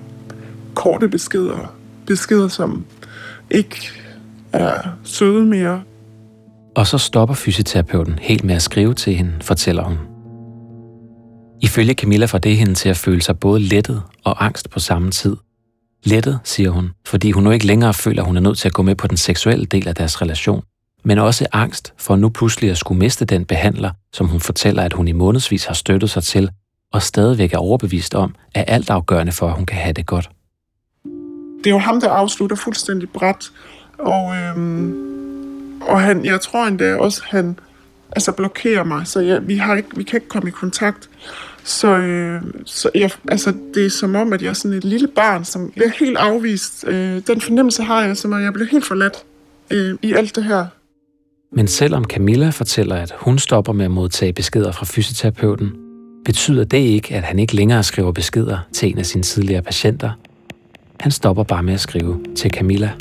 [0.75, 1.75] korte beskeder.
[2.07, 2.85] Beskeder, som
[3.51, 3.77] ikke
[4.53, 5.83] er søde mere.
[6.77, 9.99] Og så stopper fysioterapeuten helt med at skrive til hende, fortæller hun.
[11.63, 15.11] Ifølge Camilla får det hende til at føle sig både lettet og angst på samme
[15.11, 15.37] tid.
[16.05, 18.75] Lettet, siger hun, fordi hun nu ikke længere føler, at hun er nødt til at
[18.75, 20.63] gå med på den seksuelle del af deres relation,
[21.05, 24.93] men også angst for nu pludselig at skulle miste den behandler, som hun fortæller, at
[24.93, 26.51] hun i månedsvis har støttet sig til,
[26.93, 30.31] og stadigvæk er overbevist om, er alt afgørende for, at hun kan have det godt.
[31.59, 33.51] Det er jo ham, der afslutter fuldstændig bræt,
[33.99, 35.17] og, øhm,
[35.87, 37.59] og han, jeg tror endda også, han
[38.13, 41.09] altså blokerer mig, så jeg, vi, har ikke, vi kan ikke komme i kontakt.
[41.65, 45.09] Så, øh, så jeg, altså, det er som om, at jeg er sådan et lille
[45.09, 46.85] barn, som bliver helt afvist.
[46.89, 49.25] Øh, den fornemmelse har jeg, som at jeg bliver helt forladt
[49.71, 50.67] øh, i alt det her.
[51.53, 55.73] Men selvom Camilla fortæller, at hun stopper med at modtage beskeder fra fysioterapeuten,
[56.25, 60.11] betyder det ikke, at han ikke længere skriver beskeder til en af sine tidligere patienter.
[61.01, 62.93] Han stopper bare med at skrive til Camilla.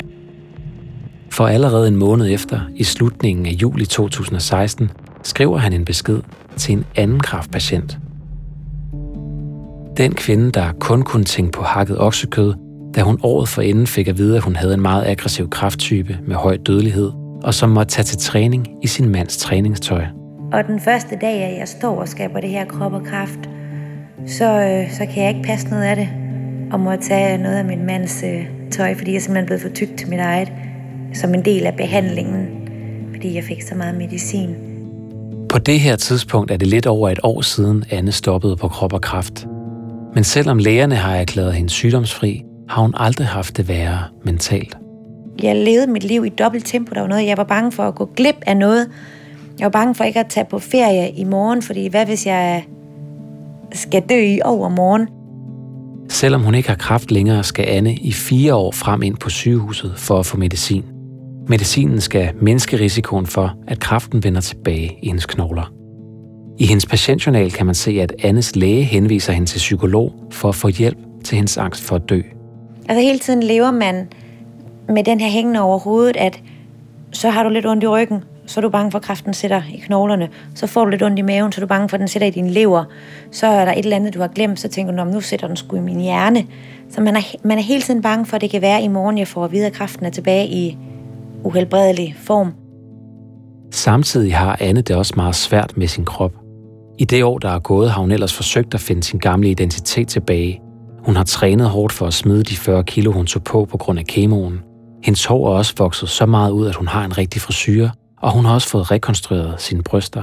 [1.36, 4.90] For allerede en måned efter, i slutningen af juli 2016,
[5.22, 6.20] skriver han en besked
[6.56, 7.98] til en anden kraftpatient.
[9.96, 12.54] Den kvinde, der kun kunne tænke på hakket oksekød,
[12.94, 16.36] da hun året forinden fik at vide, at hun havde en meget aggressiv krafttype med
[16.36, 17.10] høj dødelighed,
[17.42, 20.04] og som måtte tage til træning i sin mands træningstøj.
[20.52, 23.40] Og den første dag, at jeg står og skaber det her krop og kraft,
[24.26, 26.08] så, øh, så kan jeg ikke passe noget af det,
[26.72, 29.68] og må tage noget af min mands øh, tøj, fordi jeg er simpelthen blevet for
[29.68, 30.52] tyk til mit eget,
[31.16, 32.48] som en del af behandlingen,
[33.14, 34.56] fordi jeg fik så meget medicin.
[35.48, 38.92] På det her tidspunkt er det lidt over et år siden, Anne stoppede på krop
[38.92, 39.46] og kraft.
[40.14, 44.76] Men selvom lægerne har erklæret hende sygdomsfri, har hun aldrig haft det værre mentalt.
[45.42, 46.94] Jeg levede mit liv i dobbelt tempo.
[46.94, 48.88] Der var noget, jeg var bange for at gå glip af noget.
[49.58, 52.64] Jeg var bange for ikke at tage på ferie i morgen, fordi hvad hvis jeg
[53.72, 55.08] skal dø i overmorgen?
[56.08, 59.92] Selvom hun ikke har kraft længere, skal Anne i fire år frem ind på sygehuset
[59.96, 60.84] for at få medicin.
[61.48, 65.72] Medicinen skal mindske risikoen for, at kraften vender tilbage i hendes knogler.
[66.58, 70.54] I hendes patientjournal kan man se, at Annes læge henviser hende til psykolog for at
[70.54, 72.20] få hjælp til hendes angst for at dø.
[72.88, 74.08] Altså hele tiden lever man
[74.88, 76.40] med den her hængende over hovedet, at
[77.12, 79.62] så har du lidt ondt i ryggen, så er du bange for, at kræften sætter
[79.74, 80.28] i knoglerne.
[80.54, 82.28] Så får du lidt ondt i maven, så er du bange for, at den sætter
[82.28, 82.84] i din lever.
[83.30, 85.56] Så er der et eller andet, du har glemt, så tænker du, nu sætter den
[85.56, 86.46] sgu i min hjerne.
[86.90, 88.88] Så man er, man er hele tiden bange for, at det kan være, at i
[88.88, 90.78] morgen jeg får at vide, at kræften er tilbage i
[91.44, 92.52] uhelbredelig form.
[93.72, 96.32] Samtidig har Anne det også meget svært med sin krop.
[96.98, 100.08] I det år, der er gået, har hun ellers forsøgt at finde sin gamle identitet
[100.08, 100.60] tilbage.
[101.04, 103.98] Hun har trænet hårdt for at smide de 40 kilo, hun tog på på grund
[103.98, 104.60] af kemoen.
[105.04, 107.88] Hendes hår er også vokset så meget ud, at hun har en rigtig frisyr,
[108.22, 110.22] og hun har også fået rekonstrueret sine bryster.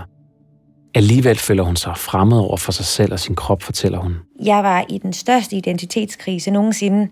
[0.96, 4.16] Alligevel føler hun sig fremmed over for sig selv og sin krop, fortæller hun.
[4.46, 7.08] Jeg var i den største identitetskrise nogensinde.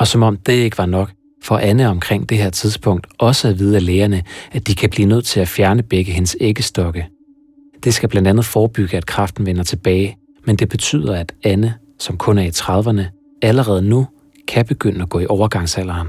[0.00, 3.58] Og som om det ikke var nok, for Anne omkring det her tidspunkt også at
[3.58, 4.22] vide af lægerne,
[4.52, 7.06] at de kan blive nødt til at fjerne begge hendes æggestokke.
[7.84, 12.16] Det skal blandt andet forebygge, at kræften vender tilbage, men det betyder, at Anne, som
[12.16, 14.06] kun er i 30'erne, allerede nu
[14.48, 16.08] kan begynde at gå i overgangsalderen.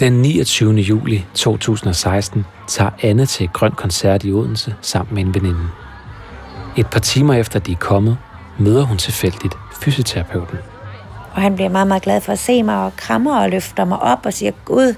[0.00, 0.74] Den 29.
[0.74, 5.68] juli 2016 tager Anne til et grønt koncert i Odense sammen med en veninde.
[6.76, 8.18] Et par timer efter de er kommet,
[8.58, 10.58] møder hun tilfældigt fysioterapeuten.
[11.34, 13.98] Og han bliver meget, meget glad for at se mig og krammer og løfter mig
[13.98, 14.94] op og siger, Gud,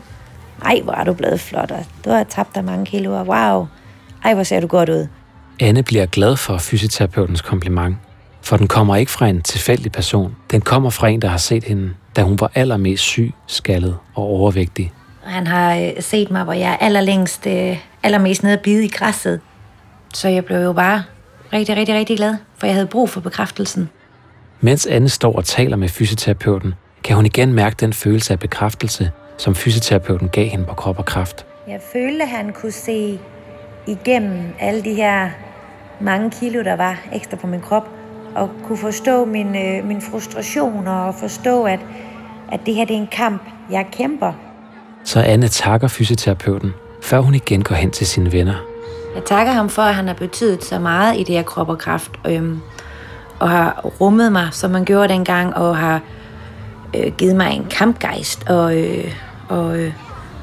[0.64, 3.66] ej, hvor er du blevet flot, og du har tabt dig mange kilo, og wow,
[4.24, 5.06] ej, hvor ser du godt ud.
[5.60, 7.96] Anne bliver glad for fysioterapeutens kompliment,
[8.42, 10.37] for den kommer ikke fra en tilfældig person.
[10.50, 14.22] Den kommer fra en, der har set hende, da hun var allermest syg, skaldet og
[14.22, 14.92] overvægtig.
[15.22, 18.88] Han har øh, set mig, hvor jeg er allerlængst, øh, allermest nede og bide i
[18.88, 19.40] græsset.
[20.14, 21.02] Så jeg blev jo bare
[21.54, 23.90] rigtig, rigtig, rigtig glad, for jeg havde brug for bekræftelsen.
[24.60, 29.10] Mens Anne står og taler med fysioterapeuten, kan hun igen mærke den følelse af bekræftelse,
[29.38, 31.46] som fysioterapeuten gav hende på krop og kraft.
[31.68, 33.18] Jeg følte, at han kunne se
[33.86, 35.30] igennem alle de her
[36.00, 37.88] mange kilo, der var ekstra på min krop,
[38.34, 41.80] og kunne forstå min, øh, min frustration og forstå, at,
[42.52, 44.32] at det her det er en kamp, jeg kæmper.
[45.04, 48.73] Så Anne takker fysioterapeuten, før hun igen går hen til sine venner.
[49.14, 51.79] Jeg takker ham for, at han har betydet så meget i det her krop og
[51.79, 52.61] kraft, øhm,
[53.38, 56.00] og har rummet mig, som man gjorde dengang, og har
[56.96, 59.14] øh, givet mig en kampgejst, og, øh,
[59.48, 59.92] og, øh,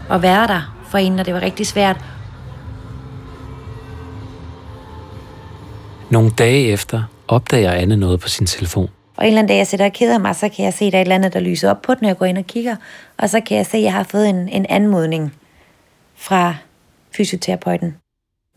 [0.09, 1.97] og været der for en, når det var rigtig svært.
[6.09, 8.89] Nogle dage efter opdager Anne noget på sin telefon.
[9.17, 10.91] Og en eller anden dag, jeg sætter og keder mig, så kan jeg se, at
[10.91, 12.45] der er et eller andet, der lyser op på den, når jeg går ind og
[12.45, 12.75] kigger.
[13.17, 15.33] Og så kan jeg se, at jeg har fået en, en anmodning
[16.15, 16.55] fra
[17.17, 18.00] fysioterapeuten.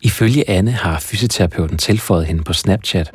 [0.04, 3.12] Ifølge Anne har fysioterapeuten tilføjet hende på Snapchat,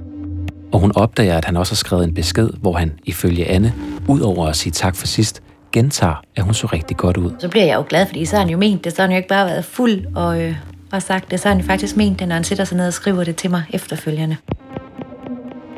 [0.71, 3.73] og hun opdager, at han også har skrevet en besked, hvor han, ifølge Anne,
[4.07, 7.31] udover at sige tak for sidst, gentager, at hun så rigtig godt ud.
[7.39, 8.95] Så bliver jeg jo glad, fordi så har han jo ment det.
[8.95, 10.55] Så har han jo ikke bare været fuld og, øh,
[10.91, 11.39] og sagt det.
[11.39, 13.35] Så har han jo faktisk ment det, når han sætter sig ned og skriver det
[13.35, 14.35] til mig efterfølgende.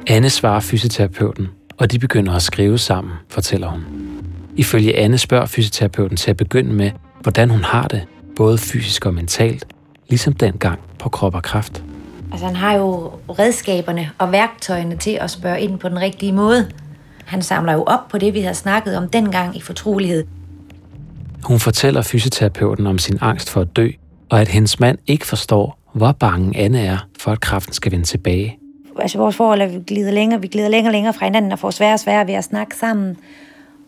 [0.07, 1.47] Anne svarer fysioterapeuten,
[1.77, 3.81] og de begynder at skrive sammen, fortæller hun.
[4.55, 8.01] Ifølge Anne spørger fysioterapeuten til at begynde med, hvordan hun har det,
[8.35, 9.65] både fysisk og mentalt,
[10.11, 11.83] ligesom dengang på krop og kraft.
[12.31, 16.71] Altså han har jo redskaberne og værktøjerne til at spørge ind på den rigtige måde.
[17.25, 20.23] Han samler jo op på det, vi har snakket om dengang i fortrolighed.
[21.43, 23.89] Hun fortæller fysioterapeuten om sin angst for at dø,
[24.29, 28.05] og at hendes mand ikke forstår, hvor bange Anne er for, at kraften skal vende
[28.05, 28.57] tilbage.
[28.99, 31.59] Altså vores forhold er, vi glider længere, vi glider længere og længere fra hinanden og
[31.59, 33.17] får sværere og sværere ved at snakke sammen.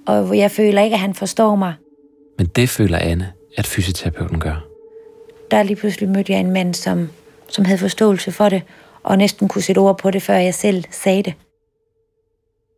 [0.07, 1.73] Og jeg føler ikke, at han forstår mig.
[2.37, 4.72] Men det føler Anne, at fysioterapeuten gør.
[5.53, 7.09] Der lige pludselig mødte jeg en mand, som,
[7.49, 8.61] som havde forståelse for det,
[9.03, 11.33] og næsten kunne sætte ord på det, før jeg selv sagde det.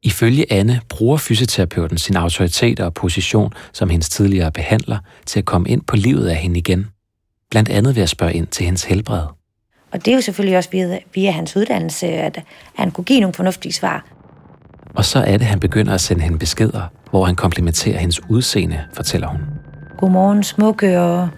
[0.03, 5.69] Ifølge Anne bruger fysioterapeuten sin autoritet og position som hendes tidligere behandler til at komme
[5.69, 6.87] ind på livet af hende igen.
[7.51, 9.23] Blandt andet ved at spørge ind til hendes helbred.
[9.91, 12.41] Og det er jo selvfølgelig også via, via hans uddannelse, at
[12.75, 14.05] han kunne give nogle fornuftige svar.
[14.95, 18.83] Og så er det, han begynder at sende hende beskeder, hvor han komplimenterer hendes udseende,
[18.93, 19.41] fortæller hun.
[19.97, 21.29] Godmorgen, smukke, og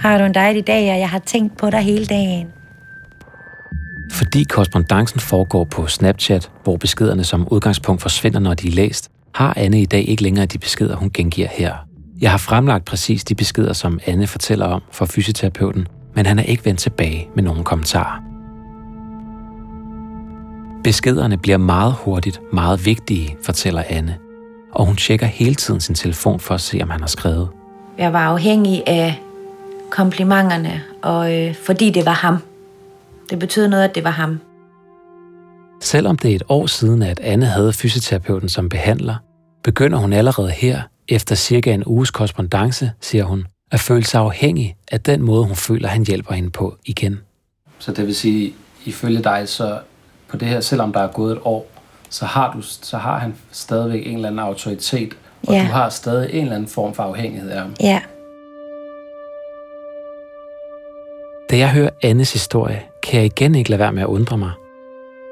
[0.00, 2.46] har du en dejlig dag, og jeg har tænkt på dig hele dagen.
[4.12, 9.54] Fordi korrespondancen foregår på Snapchat, hvor beskederne som udgangspunkt forsvinder, når de er læst, har
[9.56, 11.74] Anne i dag ikke længere de beskeder, hun gengiver her.
[12.20, 16.42] Jeg har fremlagt præcis de beskeder, som Anne fortæller om for fysioterapeuten, men han er
[16.42, 18.22] ikke vendt tilbage med nogen kommentarer.
[20.84, 24.16] Beskederne bliver meget hurtigt meget vigtige, fortæller Anne,
[24.72, 27.48] og hun tjekker hele tiden sin telefon for at se, om han har skrevet.
[27.98, 29.20] Jeg var afhængig af
[29.90, 32.38] komplimenterne, og øh, fordi det var ham.
[33.30, 34.40] Det betød noget, at det var ham.
[35.82, 39.14] Selvom det er et år siden, at Anne havde fysioterapeuten som behandler,
[39.64, 44.76] begynder hun allerede her, efter cirka en uges korrespondence, siger hun, at føle sig afhængig
[44.92, 47.20] af den måde, hun føler, han hjælper hende på igen.
[47.78, 49.78] Så det vil sige, ifølge dig, så
[50.28, 51.66] på det her, selvom der er gået et år,
[52.10, 55.14] så har, du, så har han stadigvæk en eller anden autoritet,
[55.46, 55.60] og Ja.
[55.60, 57.74] du har stadig en eller anden form for afhængighed af ham.
[57.80, 58.00] Ja,
[61.50, 64.50] Da jeg hører Annes historie, kan jeg igen ikke lade være med at undre mig.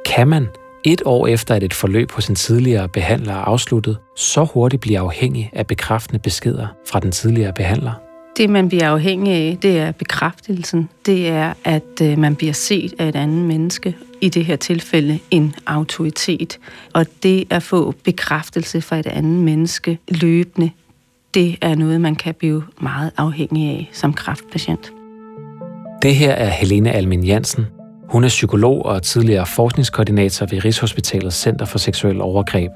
[0.06, 0.46] Kan man,
[0.84, 4.98] et år efter at et forløb hos en tidligere behandler er afsluttet, så hurtigt blive
[4.98, 7.92] afhængig af bekræftende beskeder fra den tidligere behandler?
[8.36, 10.88] Det, man bliver afhængig af, det er bekræftelsen.
[11.06, 13.96] Det er, at øh, man bliver set af et andet menneske.
[14.20, 16.58] I det her tilfælde en autoritet.
[16.94, 20.70] Og det at få bekræftelse fra et andet menneske løbende,
[21.34, 24.92] det er noget, man kan blive meget afhængig af som kraftpatient.
[26.02, 27.66] Det her er Helene Almin Jansen.
[28.08, 32.70] Hun er psykolog og tidligere forskningskoordinator ved Rigshospitalets Center for Seksuel Overgreb.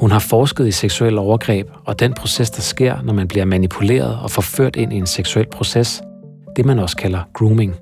[0.00, 4.18] Hun har forsket i seksuel overgreb og den proces, der sker, når man bliver manipuleret
[4.22, 6.02] og forført ind i en seksuel proces,
[6.56, 7.74] det man også kalder grooming.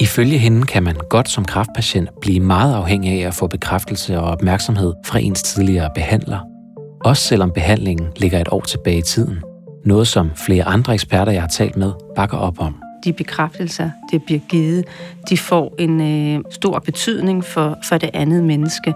[0.00, 4.30] Ifølge hende kan man godt som kraftpatient blive meget afhængig af at få bekræftelse og
[4.30, 6.38] opmærksomhed fra ens tidligere behandler.
[7.04, 9.42] Også selvom behandlingen ligger et år tilbage i tiden.
[9.84, 12.89] Noget som flere andre eksperter, jeg har talt med, bakker op om.
[13.04, 14.84] De bekræftelser, det bliver givet,
[15.30, 18.94] de får en øh, stor betydning for, for det andet menneske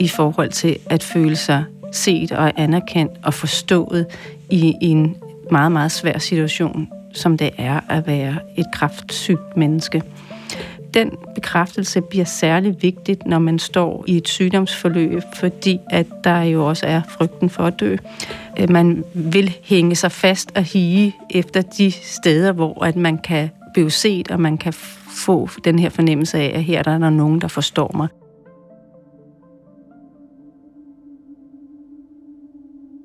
[0.00, 4.06] i forhold til at føle sig set og anerkendt og forstået
[4.50, 5.16] i, i en
[5.50, 10.02] meget, meget svær situation, som det er at være et kraftsygt menneske.
[10.94, 16.68] Den bekræftelse bliver særlig vigtigt, når man står i et sygdomsforløb, fordi at der jo
[16.68, 17.96] også er frygten for at dø.
[18.60, 23.50] Øh, Man vil hænge sig fast og hige efter de steder, hvor at man kan
[23.74, 24.72] blive set, og man kan
[25.26, 28.08] få den her fornemmelse af, at her der er der nogen, der forstår mig.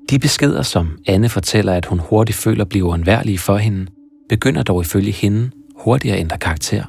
[0.10, 3.86] De beskeder, som Anne fortæller, at hun hurtigt føler bliver uundværlige for hende,
[4.30, 6.84] begynder dog ifølge hende hurtigt at ændre karakter.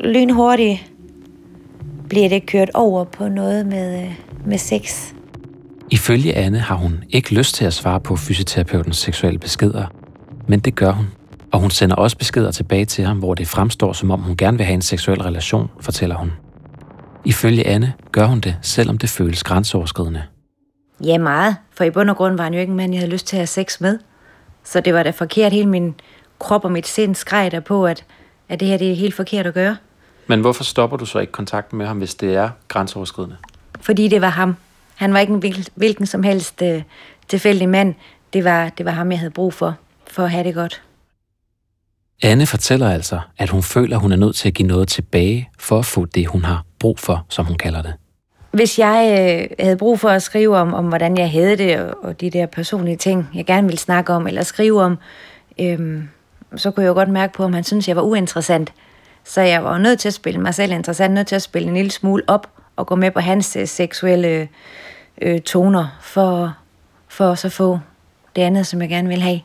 [0.00, 0.92] lynhurtigt
[2.08, 4.12] bliver det kørt over på noget med, øh,
[4.46, 5.12] med sex.
[5.90, 9.86] Ifølge Anne har hun ikke lyst til at svare på fysioterapeutens seksuelle beskeder,
[10.46, 11.06] men det gør hun.
[11.52, 14.56] Og hun sender også beskeder tilbage til ham, hvor det fremstår, som om hun gerne
[14.56, 16.32] vil have en seksuel relation, fortæller hun.
[17.24, 20.22] Ifølge Anne gør hun det, selvom det føles grænseoverskridende.
[21.04, 21.56] Ja, meget.
[21.70, 23.36] For i bund og grund var han jo ikke en mand, jeg havde lyst til
[23.36, 23.98] at have sex med.
[24.64, 25.52] Så det var da forkert.
[25.52, 25.94] Hele min
[26.38, 28.04] krop og mit sind skreg der på, at,
[28.48, 29.76] at det her det er helt forkert at gøre.
[30.26, 33.36] Men hvorfor stopper du så ikke kontakten med ham, hvis det er grænseoverskridende?
[33.80, 34.56] Fordi det var ham.
[34.98, 36.82] Han var ikke en hvil- hvilken som helst øh,
[37.28, 37.94] tilfældig mand.
[38.32, 39.74] Det var, det var ham, jeg havde brug for,
[40.06, 40.82] for at have det godt.
[42.22, 45.48] Anne fortæller altså, at hun føler, at hun er nødt til at give noget tilbage
[45.58, 47.92] for at få det, hun har brug for, som hun kalder det.
[48.50, 49.18] Hvis jeg
[49.50, 52.30] øh, havde brug for at skrive om, om, hvordan jeg havde det, og, og de
[52.30, 54.98] der personlige ting, jeg gerne ville snakke om, eller skrive om,
[55.60, 56.08] øhm,
[56.56, 58.72] så kunne jeg jo godt mærke på, om han synes jeg var uinteressant.
[59.24, 61.74] Så jeg var nødt til at spille mig selv interessant, nødt til at spille en
[61.74, 62.46] lille smule op,
[62.76, 64.48] og gå med på hans øh, seksuelle
[65.22, 66.56] øh, toner, for,
[67.08, 67.78] for så få
[68.36, 69.40] det andet, som jeg gerne vil have.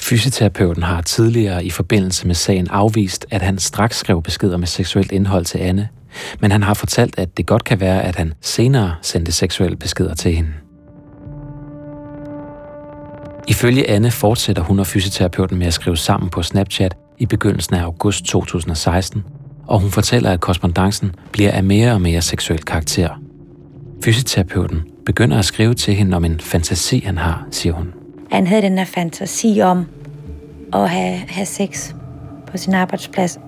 [0.00, 5.12] Fysioterapeuten har tidligere i forbindelse med sagen afvist, at han straks skrev beskeder med seksuelt
[5.12, 5.88] indhold til Anne,
[6.40, 10.14] men han har fortalt, at det godt kan være, at han senere sendte seksuelle beskeder
[10.14, 10.50] til hende.
[13.48, 17.82] Ifølge Anne fortsætter hun og fysioterapeuten med at skrive sammen på Snapchat i begyndelsen af
[17.82, 19.24] august 2016,
[19.66, 23.29] og hun fortæller, at korrespondancen bliver af mere og mere seksuel karakter.
[24.04, 27.92] Fysioterapeuten begynder at skrive til hende om en fantasi, han har, siger hun.
[28.30, 29.86] Han havde den der fantasi om
[30.72, 31.92] at have, have sex
[32.46, 33.38] på sin arbejdsplads.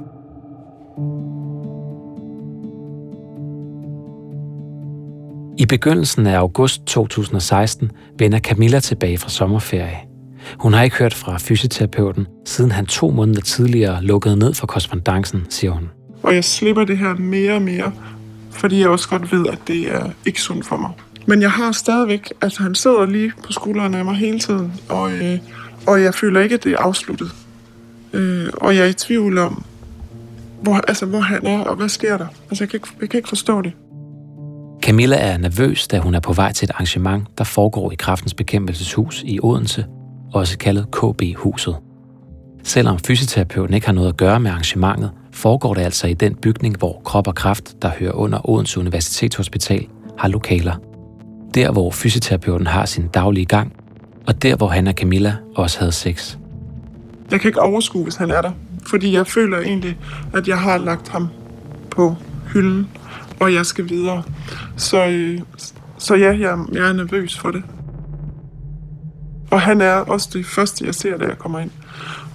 [5.58, 9.98] I begyndelsen af august 2016 vender Camilla tilbage fra sommerferie.
[10.58, 15.46] Hun har ikke hørt fra fysioterapeuten, siden han to måneder tidligere lukkede ned for korrespondancen,
[15.50, 15.90] siger hun.
[16.22, 17.92] Og jeg slipper det her mere og mere,
[18.52, 20.90] fordi jeg også godt ved, at det er ikke sundt for mig.
[21.26, 25.12] Men jeg har stadigvæk, altså han sidder lige på skulderen af mig hele tiden, og,
[25.12, 25.38] øh,
[25.86, 27.30] og jeg føler ikke, at det er afsluttet.
[28.12, 29.64] Øh, og jeg er i tvivl om,
[30.62, 32.26] hvor, altså, hvor han er, og hvad sker der.
[32.50, 33.72] Altså, jeg kan, ikke, jeg kan ikke forstå det.
[34.82, 38.34] Camilla er nervøs, da hun er på vej til et arrangement, der foregår i Kraftens
[38.34, 39.84] Bekæmpelseshus i Odense,
[40.32, 41.76] også kaldet KB-huset.
[42.62, 46.78] Selvom fysioterapeuten ikke har noget at gøre med arrangementet, foregår det altså i den bygning,
[46.78, 49.86] hvor Krop og Kraft, der hører under Odense Universitetshospital,
[50.18, 50.74] har lokaler.
[51.54, 53.72] Der, hvor fysioterapeuten har sin daglige gang,
[54.26, 56.36] og der, hvor han og Camilla også havde sex.
[57.30, 58.52] Jeg kan ikke overskue, hvis han er der,
[58.86, 59.98] fordi jeg føler egentlig,
[60.32, 61.28] at jeg har lagt ham
[61.90, 62.16] på
[62.52, 62.88] hylden,
[63.40, 64.22] og jeg skal videre.
[64.76, 65.40] Så, øh,
[65.98, 67.62] så ja, jeg, jeg er nervøs for det.
[69.50, 71.70] Og han er også det første, jeg ser, da jeg kommer ind.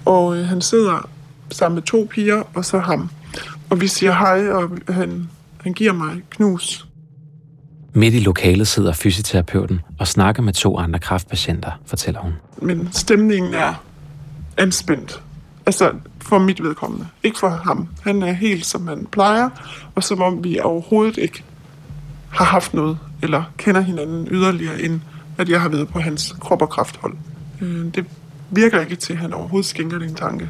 [0.04, 1.08] Og øh, han sidder
[1.50, 3.10] sammen med to piger, og så ham.
[3.70, 5.28] Og vi siger hej, og han,
[5.60, 6.86] han giver mig knus.
[7.94, 12.32] Midt i lokalet sidder fysioterapeuten og snakker med to andre kraftpatienter, fortæller hun.
[12.62, 13.82] Men stemningen er
[14.56, 15.22] anspændt.
[15.66, 17.06] Altså for mit vedkommende.
[17.22, 17.88] Ikke for ham.
[18.02, 19.48] Han er helt som han plejer,
[19.94, 21.44] og som om vi overhovedet ikke
[22.30, 25.00] har haft noget, eller kender hinanden yderligere, end
[25.38, 27.14] at jeg har været på hans krop og krafthold.
[27.60, 28.04] Øh, Det
[28.50, 30.48] virker ikke til, at han overhovedet skænker den tanke.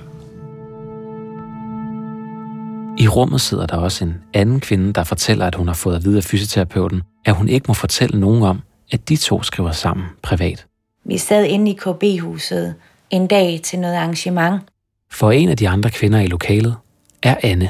[2.99, 6.05] I rummet sidder der også en anden kvinde, der fortæller, at hun har fået at
[6.05, 8.61] vide af fysioterapeuten, at hun ikke må fortælle nogen om,
[8.93, 10.67] at de to skriver sammen privat.
[11.05, 12.75] Vi sad inde i KB-huset
[13.11, 14.61] en dag til noget arrangement.
[15.11, 16.77] For en af de andre kvinder i lokalet
[17.23, 17.69] er Anne.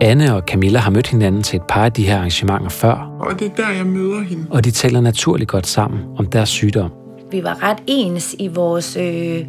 [0.00, 3.38] Anne og Camilla har mødt hinanden til et par af de her arrangementer før, Og
[3.38, 4.46] det er der, jeg møder hende.
[4.50, 6.90] og de taler naturligt godt sammen om deres sygdom.
[7.30, 9.46] Vi var ret ens i vores øh,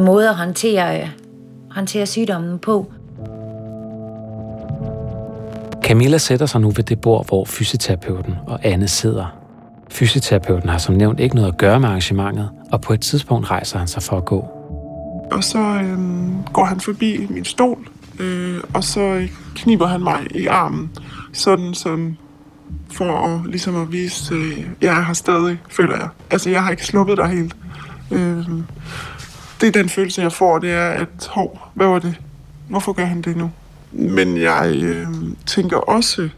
[0.00, 1.08] måde at håndtere, øh,
[1.76, 2.92] håndtere sygdommen på.
[5.84, 9.36] Camilla sætter sig nu ved det bord, hvor fysioterapeuten og Anne sidder.
[9.90, 13.78] Fysioterapeuten har som nævnt ikke noget at gøre med arrangementet, og på et tidspunkt rejser
[13.78, 14.38] han sig for at gå.
[15.32, 17.88] Og så øhm, går han forbi min stol,
[18.20, 20.90] øh, og så kniber han mig i armen,
[21.32, 22.16] sådan som
[22.92, 26.08] for at, ligesom at vise, øh, jeg er her stadig, føler jeg.
[26.30, 27.56] Altså, jeg har ikke sluppet dig helt.
[28.10, 28.44] Øh,
[29.60, 32.14] det er den følelse, jeg får, det er, at, hov, hvad var det?
[32.68, 33.50] Hvorfor gør han det nu?
[33.92, 35.06] Men jeg øh,
[35.46, 36.28] tænker også,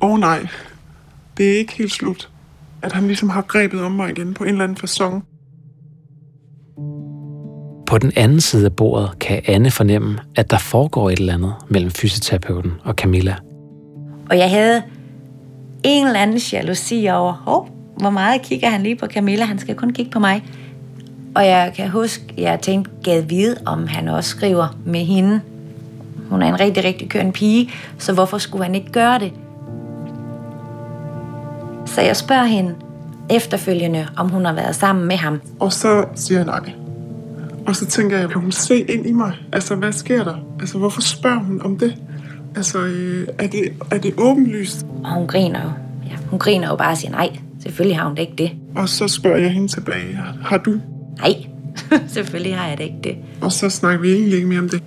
[0.00, 0.46] åh oh, nej,
[1.36, 2.30] det er ikke helt slut.
[2.82, 5.22] At han ligesom har grebet om mig igen på en eller anden façon.
[7.86, 11.54] På den anden side af bordet kan Anne fornemme, at der foregår et eller andet
[11.68, 13.36] mellem fysioterapeuten og Camilla.
[14.30, 14.82] Og jeg havde
[15.84, 17.68] en eller anden jalousi over, hov,
[18.00, 20.44] hvor meget kigger han lige på Camilla, han skal kun kigge på mig.
[21.38, 25.40] Og jeg kan huske, jeg tænkte, gad vide, om han også skriver med hende.
[26.30, 29.32] Hun er en rigtig, rigtig køn pige, så hvorfor skulle han ikke gøre det?
[31.86, 32.74] Så jeg spørger hende
[33.30, 35.40] efterfølgende, om hun har været sammen med ham.
[35.60, 36.72] Og så siger jeg nej.
[37.66, 39.32] Og så tænker jeg, kan hun se ind i mig?
[39.52, 40.34] Altså, hvad sker der?
[40.60, 41.94] Altså, hvorfor spørger hun om det?
[42.56, 44.86] Altså, øh, er, det, er det åbenlyst?
[45.04, 45.70] Og hun griner jo.
[46.10, 48.50] Ja, hun griner jo bare og siger, nej, selvfølgelig har hun da ikke det.
[48.76, 50.80] Og så spørger jeg hende tilbage, har du?
[51.18, 51.34] Nej,
[52.14, 53.16] selvfølgelig har jeg da ikke det.
[53.40, 54.82] Og så snakker vi egentlig ikke mere om det.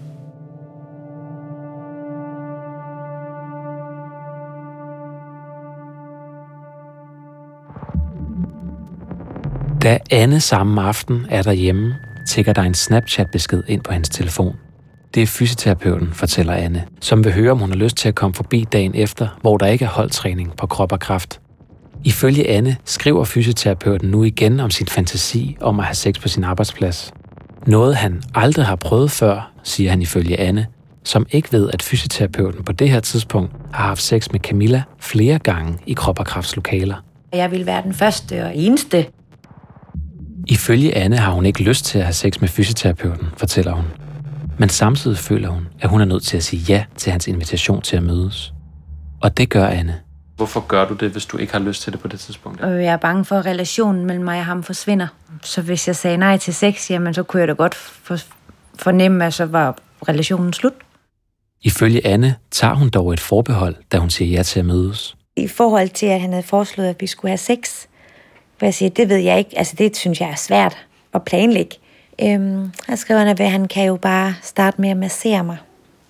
[9.84, 11.96] Da Anne samme aften er derhjemme,
[12.28, 14.56] tækker der en Snapchat-besked ind på hendes telefon.
[15.16, 18.34] Det er fysioterapeuten, fortæller Anne, som vil høre, om hun har lyst til at komme
[18.34, 21.40] forbi dagen efter, hvor der ikke er holdtræning på krop og kraft.
[22.04, 26.43] Ifølge Anne skriver fysioterapeuten nu igen om sin fantasi om at have sex på sin
[26.43, 27.14] arbejdsplads.
[27.68, 30.68] Noget han aldrig har prøvet før, siger han ifølge Anne,
[31.04, 35.39] som ikke ved, at fysioterapeuten på det her tidspunkt har haft sex med Camilla flere
[35.39, 36.95] gange i krop og krafts lokaler.
[37.34, 39.06] Jeg vil være den første og eneste.
[40.47, 43.86] Ifølge Anne har hun ikke lyst til at have sex med fysioterapeuten, fortæller hun.
[44.58, 47.82] Men samtidig føler hun, at hun er nødt til at sige ja til hans invitation
[47.82, 48.54] til at mødes.
[49.22, 49.99] Og det gør Anne.
[50.42, 52.62] Hvorfor gør du det, hvis du ikke har lyst til det på det tidspunkt?
[52.62, 55.08] Og jeg er bange for, at relationen mellem mig og ham forsvinder.
[55.44, 58.18] Så hvis jeg sagde nej til sex, jamen, så kunne jeg da godt for,
[58.76, 59.78] fornemme, at så var
[60.10, 60.74] relationen slut.
[61.62, 65.16] Ifølge Anne tager hun dog et forbehold, da hun siger ja til at mødes.
[65.36, 67.86] I forhold til, at han havde foreslået, at vi skulle have sex,
[68.58, 69.58] hvor jeg siger, det ved jeg ikke.
[69.58, 70.78] Altså, det synes jeg er svært
[71.14, 71.76] at planlægge.
[72.22, 75.58] Øhm, jeg skriver han, at han kan jo bare starte med at massere mig.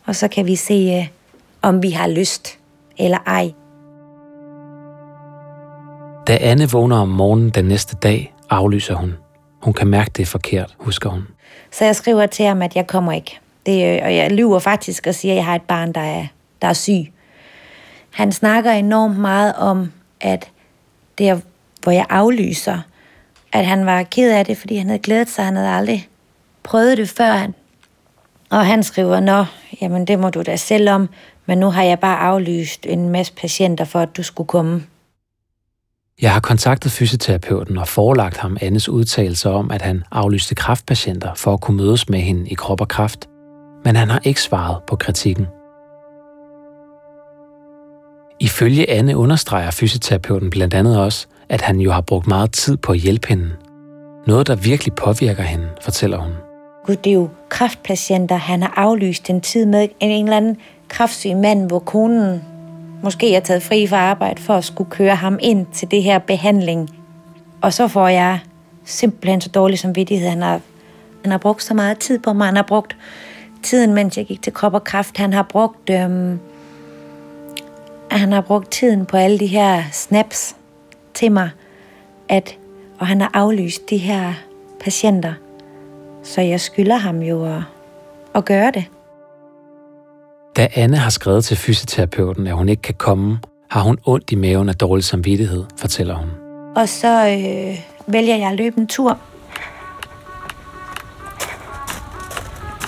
[0.05, 1.07] Og så kan vi se, øh,
[1.61, 2.57] om vi har lyst
[2.97, 3.51] eller ej.
[6.31, 9.17] Da Anne vågner om morgenen den næste dag, aflyser hun.
[9.61, 11.27] Hun kan mærke, det er forkert, husker hun.
[11.71, 13.39] Så jeg skriver til ham, at jeg kommer ikke.
[13.65, 16.27] Det, øh, og jeg lyver faktisk og siger, at jeg har et barn, der er,
[16.61, 17.11] der er syg.
[18.11, 20.49] Han snakker enormt meget om, at
[21.17, 21.43] det
[21.83, 22.79] hvor jeg aflyser,
[23.51, 26.07] at han var ked af det, fordi han havde glædet sig, han havde aldrig
[26.63, 27.31] prøvet det før.
[27.31, 27.53] Han.
[28.49, 29.45] Og han skriver, nå,
[29.81, 31.09] jamen det må du da selv om,
[31.45, 34.83] men nu har jeg bare aflyst en masse patienter for, at du skulle komme.
[36.21, 41.53] Jeg har kontaktet fysioterapeuten og forelagt ham Annes udtalelser om, at han aflyste kraftpatienter for
[41.53, 43.29] at kunne mødes med hende i krop og kraft,
[43.85, 45.47] men han har ikke svaret på kritikken.
[48.39, 52.91] Ifølge Anne understreger fysioterapeuten blandt andet også, at han jo har brugt meget tid på
[52.91, 53.49] at hjælpe hende.
[54.27, 56.31] Noget, der virkelig påvirker hende, fortæller hun.
[56.85, 58.35] Gud, det er jo kraftpatienter.
[58.35, 60.57] Han har aflyst en tid med en, en eller anden
[60.89, 62.41] kraftsyg mand, hvor konen
[63.03, 66.19] måske er taget fri fra arbejde for at skulle køre ham ind til det her
[66.19, 66.89] behandling.
[67.61, 68.39] Og så får jeg
[68.85, 70.29] simpelthen så dårlig samvittighed.
[70.29, 70.59] Han har,
[71.23, 72.45] han har brugt så meget tid på mig.
[72.47, 72.97] Han har brugt
[73.63, 75.17] tiden, mens jeg gik til krop og kraft.
[75.17, 76.39] Han har brugt, øhm,
[78.11, 80.55] han har brugt tiden på alle de her snaps
[81.13, 81.49] til mig,
[82.29, 82.57] at,
[82.99, 84.33] og han har aflyst de her
[84.79, 85.33] patienter.
[86.23, 87.61] Så jeg skylder ham jo at,
[88.35, 88.85] at gøre det.
[90.55, 93.39] Da Anne har skrevet til fysioterapeuten, at hun ikke kan komme,
[93.69, 96.29] har hun ondt i maven af dårlig samvittighed, fortæller hun.
[96.75, 99.17] Og så øh, vælger jeg at løbe en tur.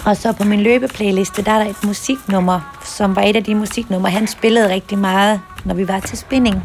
[0.06, 3.56] Og så på min løbeplayliste, der er der et musiknummer, som var et af de
[3.56, 6.64] musiknumre, han spillede rigtig meget, når vi var til spinning.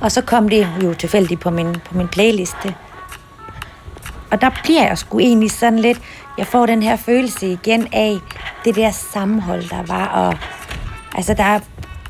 [0.00, 2.74] Og så kom det jo tilfældigt på min, på min playliste.
[4.30, 6.00] Og der bliver jeg sgu egentlig sådan lidt,
[6.38, 8.18] jeg får den her følelse igen af
[8.64, 10.06] det der sammenhold, der var.
[10.06, 10.38] Og,
[11.14, 11.60] altså, der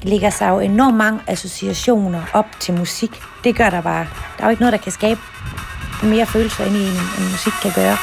[0.02, 3.10] ligger sig jo enormt mange associationer op til musik.
[3.44, 4.06] Det gør der bare.
[4.38, 5.20] Der er jo ikke noget, der kan skabe
[6.02, 7.96] mere følelser ind i en, end musik kan gøre.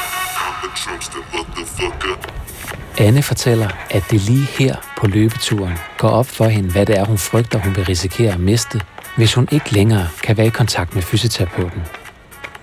[2.99, 7.05] Anne fortæller, at det lige her på løbeturen går op for hende, hvad det er,
[7.05, 8.81] hun frygter, hun vil risikere at miste,
[9.17, 11.81] hvis hun ikke længere kan være i kontakt med fysioterapeuten.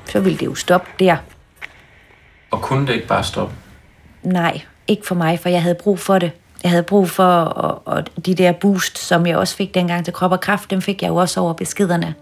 [0.04, 1.16] Så vil det jo stoppe der.
[2.50, 3.54] Og kunne det ikke bare stoppe?
[4.22, 6.30] Nej, ikke for mig, for jeg havde brug for det.
[6.62, 10.14] Jeg havde brug for og, og de der boost, som jeg også fik dengang til
[10.14, 12.14] krop og kraft, dem fik jeg jo også over beskederne.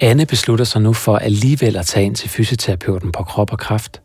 [0.00, 4.00] Anne beslutter sig nu for alligevel at tage ind til fysioterapeuten på krop og kraft.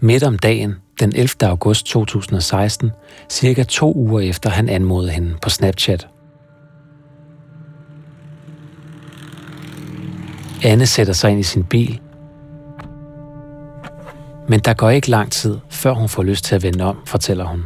[0.00, 1.28] Midt om dagen, den 11.
[1.48, 2.90] august 2016,
[3.28, 6.08] cirka to uger efter han anmodede hende på Snapchat.
[10.64, 12.00] Anne sætter sig ind i sin bil
[14.48, 17.44] men der går ikke lang tid, før hun får lyst til at vende om, fortæller
[17.44, 17.64] hun.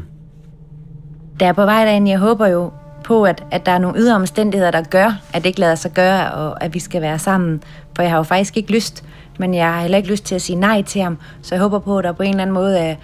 [1.41, 2.71] Der er på vej derind, jeg håber jo
[3.05, 5.93] på, at, at der er nogle ydre omstændigheder, der gør, at det ikke lader sig
[5.93, 7.63] gøre, og at vi skal være sammen.
[7.97, 9.05] For jeg har jo faktisk ikke lyst,
[9.39, 11.19] men jeg har heller ikke lyst til at sige nej til ham.
[11.43, 12.97] Så jeg håber på, at der på en eller anden måde er,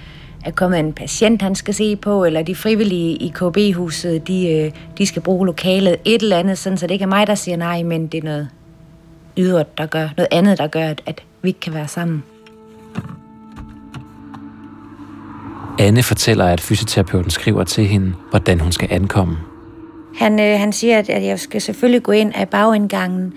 [0.45, 4.72] er kommet en patient, han skal se på, eller de frivillige i KB-huset, de, øh,
[4.99, 7.57] de skal bruge lokalet, et eller andet, sådan, så det ikke er mig, der siger
[7.57, 8.49] nej, men det er noget
[9.37, 12.22] ydre, der gør, noget andet, der gør, at, at vi ikke kan være sammen.
[15.79, 19.37] Anne fortæller, at fysioterapeuten skriver til hende, hvordan hun skal ankomme.
[20.14, 23.33] Han, øh, han siger, at jeg skal selvfølgelig gå ind af bagindgangen,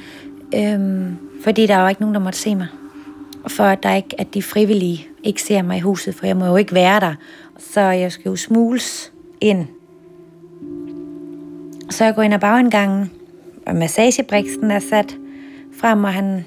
[0.55, 2.67] øhm, fordi der er jo ikke nogen, der måtte se mig.
[3.43, 6.37] Og for at, der ikke, at de frivillige ikke ser mig i huset, for jeg
[6.37, 7.13] må jo ikke være der.
[7.57, 9.11] Så jeg skal jo smules
[9.41, 9.67] ind.
[11.89, 13.11] Så jeg går ind ad bagindgangen,
[13.67, 15.15] og massagebriksen er sat
[15.81, 16.45] frem, og han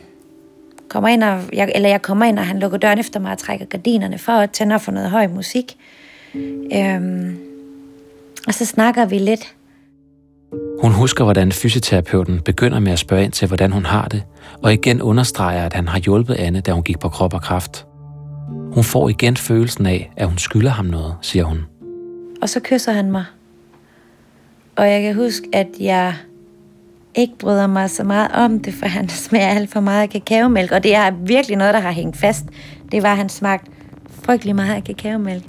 [0.88, 3.38] kommer ind, og jeg, eller jeg kommer ind, og han lukker døren efter mig og
[3.38, 5.76] trækker gardinerne for at tænde for noget høj musik.
[6.74, 7.38] Øhm,
[8.46, 9.54] og så snakker vi lidt.
[10.82, 14.22] Hun husker, hvordan fysioterapeuten begynder med at spørge ind til, hvordan hun har det,
[14.62, 17.86] og igen understreger, at han har hjulpet Anne, da hun gik på krop og kraft.
[18.72, 21.64] Hun får igen følelsen af, at hun skylder ham noget, siger hun.
[22.42, 23.24] Og så kysser han mig.
[24.76, 26.14] Og jeg kan huske, at jeg
[27.14, 30.72] ikke bryder mig så meget om det, for han smager alt for meget af kakaomælk.
[30.72, 32.44] Og det er virkelig noget, der har hængt fast.
[32.92, 33.70] Det var, at han smagte
[34.24, 35.44] frygtelig meget af kakaomælk.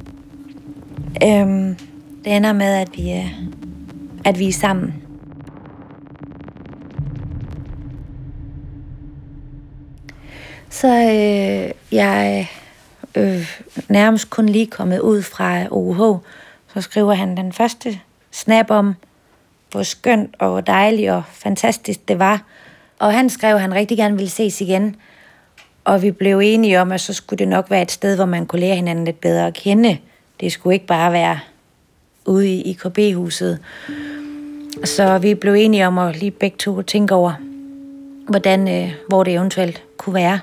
[1.24, 1.76] Øhm,
[2.24, 3.34] det ender med, at vi, øh,
[4.26, 4.94] at vi er sammen.
[10.70, 12.50] Så øh, jeg
[13.16, 13.52] øh,
[13.90, 16.20] nærmest kun lige kommet ud fra OUH,
[16.74, 18.00] så skriver han den første
[18.32, 18.96] snap om,
[19.74, 22.44] hvor skønt og hvor dejligt og fantastisk det var.
[23.00, 24.96] Og han skrev, at han rigtig gerne ville ses igen.
[25.84, 28.46] Og vi blev enige om, at så skulle det nok være et sted, hvor man
[28.46, 29.98] kunne lære hinanden lidt bedre at kende.
[30.40, 31.40] Det skulle ikke bare være
[32.26, 33.60] ude i IKB-huset.
[34.84, 37.34] Så vi blev enige om at lige begge to tænke over,
[38.30, 40.40] hvordan, øh, hvor det eventuelt kunne være.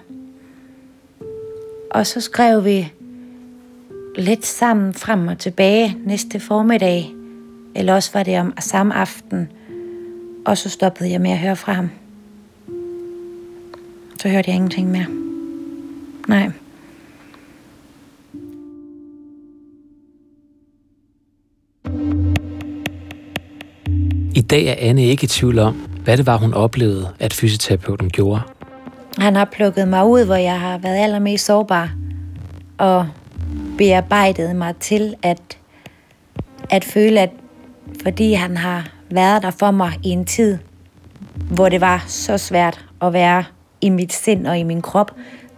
[1.91, 2.93] Og så skrev vi
[4.17, 7.20] lidt sammen frem og tilbage næste formiddag,
[7.75, 9.49] eller også var det om samme aften,
[10.47, 11.91] og så stoppede jeg med at høre fra ham.
[14.21, 15.07] Så hørte jeg ingenting mere.
[16.29, 16.51] Nej.
[24.35, 28.11] I dag er Anne ikke i tvivl om, hvad det var, hun oplevede, at fysioterapeuten
[28.11, 28.41] gjorde.
[29.19, 31.93] Han har plukket mig ud, hvor jeg har været allermest sårbar,
[32.79, 33.09] og
[33.79, 35.59] bearbejdet mig til at,
[36.71, 37.31] at føle, at
[38.03, 40.59] fordi han har været der for mig i en tid,
[41.51, 43.45] hvor det var så svært at være
[43.81, 45.11] i mit sind og i min krop,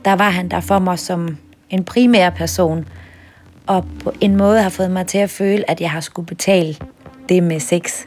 [0.05, 1.37] der var han der for mig som
[1.71, 2.89] en primær person,
[3.67, 6.77] og på en måde har fået mig til at føle, at jeg har skulle betale
[7.29, 8.05] det med sex.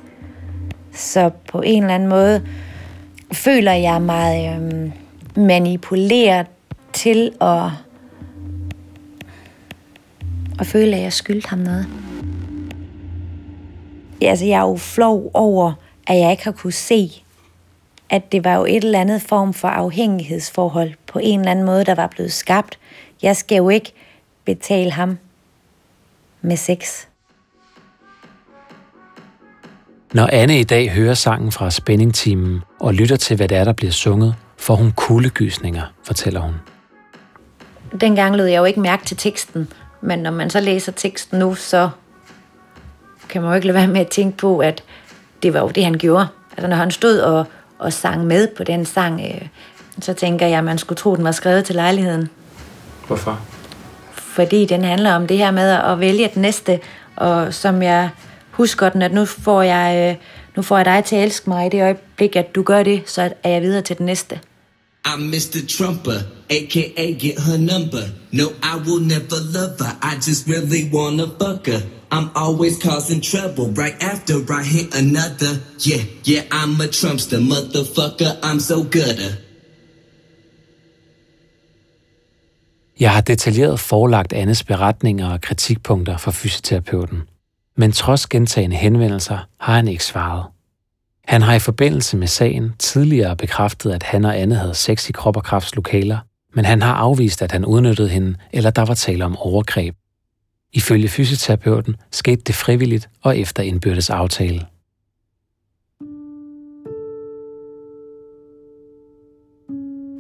[0.94, 2.48] Så på en eller anden måde
[3.34, 4.92] føler jeg mig øhm,
[5.36, 6.48] manipuleret
[6.94, 7.70] til at,
[10.60, 11.88] at føle, at jeg skyldte ham noget.
[14.30, 15.74] Altså, jeg er jo flov over,
[16.08, 17.24] at jeg ikke har kunne se,
[18.10, 21.86] at det var jo et eller andet form for afhængighedsforhold på en eller anden måde,
[21.86, 22.80] der var blevet skabt.
[23.22, 23.94] Jeg skal jo ikke
[24.46, 25.18] betale ham
[26.42, 27.06] med sex.
[30.14, 33.74] Når Anne i dag hører sangen fra Spændingtimen og lytter til, hvad det er, der
[33.74, 36.54] bliver sunget, får hun kuldegysninger, fortæller hun.
[38.02, 39.68] Dengang lød jeg jo ikke mærke til teksten,
[40.02, 41.90] men når man så læser teksten nu, så
[43.30, 44.84] kan man jo ikke lade være med at tænke på, at
[45.44, 46.28] det var jo det, han gjorde.
[46.52, 47.46] Altså når han stod og,
[47.80, 49.48] og sang med på den sang, øh,
[50.02, 52.30] så tænker jeg, at man skulle tro, at den var skrevet til lejligheden.
[53.08, 53.40] Hvorfor?
[54.12, 56.80] Fordi den handler om det her med at vælge den næste,
[57.16, 58.10] og som jeg
[58.52, 61.66] husker den, at nu får jeg, øh, nu får jeg dig til at elske mig
[61.66, 64.40] i det øjeblik, at du gør det, så er jeg videre til den næste.
[65.08, 65.60] I'm Mr.
[65.78, 66.20] Trumper,
[66.50, 68.02] aka get her number.
[68.32, 69.94] No, I will never love her.
[70.02, 71.82] I just really wanna fuck her.
[72.16, 75.54] I'm always causing trouble right after I hit another.
[75.90, 78.32] Yeah, yeah, I'm a Trumpster, motherfucker.
[78.44, 79.20] I'm so good.
[83.00, 87.22] Jeg har detaljeret forelagt Annes beretninger og kritikpunkter for fysioterapeuten.
[87.78, 90.46] Men trods gentagende henvendelser har han ikke svaret.
[91.28, 95.12] Han har i forbindelse med sagen tidligere bekræftet, at han og Anne havde sex i
[95.12, 96.18] krop og krafts lokaler,
[96.54, 99.96] men han har afvist, at han udnyttede hende, eller der var tale om overgreb.
[100.76, 104.62] Ifølge fysioterapeuten skete det frivilligt og efter indbyrdes aftale.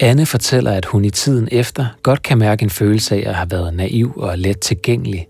[0.01, 3.51] Anne fortæller, at hun i tiden efter godt kan mærke en følelse af at have
[3.51, 5.27] været naiv og let tilgængelig.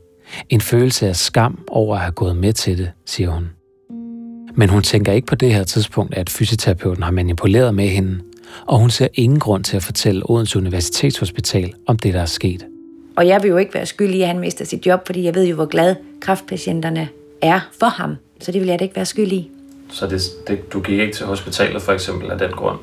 [0.49, 3.49] En følelse af skam over at have gået med til det, siger hun.
[4.55, 8.19] Men hun tænker ikke på det her tidspunkt, at fysioterapeuten har manipuleret med hende,
[8.67, 12.65] og hun ser ingen grund til at fortælle Odense Universitetshospital om det, der er sket.
[13.17, 15.35] Og jeg vil jo ikke være skyldig i, at han mister sit job, fordi jeg
[15.35, 17.09] ved jo, hvor glad kraftpatienterne
[17.41, 18.15] er for ham.
[18.41, 19.51] Så det vil jeg da ikke være skyldig i.
[19.89, 22.79] Så det, det, du gik ikke til hospitalet for eksempel af den grund?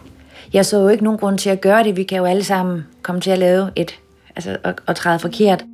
[0.53, 1.97] Jeg så jo ikke nogen grund til at gøre det.
[1.97, 3.99] Vi kan jo alle sammen komme til at lave et,
[4.37, 5.65] altså at, at træde forkert.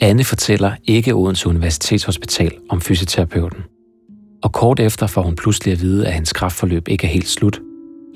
[0.00, 3.64] Anne fortæller ikke Odense Universitetshospital om fysioterapeuten.
[4.42, 7.60] Og kort efter får hun pludselig at vide, at hendes kraftforløb ikke er helt slut.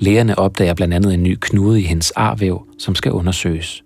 [0.01, 3.83] Lægerne opdager blandt andet en ny knude i hendes arvæv, som skal undersøges.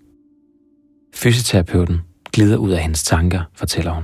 [1.17, 2.01] Fysioterapeuten
[2.33, 4.03] glider ud af hendes tanker, fortæller hun.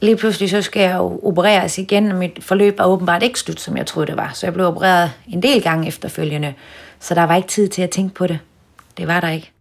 [0.00, 3.60] Lige pludselig så skal jeg jo opereres igen, og mit forløb var åbenbart ikke slut,
[3.60, 4.30] som jeg troede det var.
[4.34, 6.54] Så jeg blev opereret en del gange efterfølgende,
[7.00, 8.38] så der var ikke tid til at tænke på det.
[8.96, 9.52] Det var der ikke.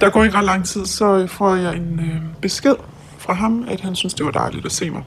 [0.00, 2.74] Der går ikke ret lang tid, så får jeg en øh, besked
[3.18, 5.02] fra ham, at han synes, det var dejligt at se mig.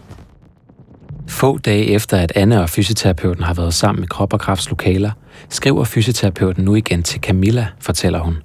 [1.27, 5.11] Få dage efter, at Anne og fysioterapeuten har været sammen i Krop og Krafts lokaler,
[5.49, 8.37] skriver fysioterapeuten nu igen til Camilla, fortæller hun,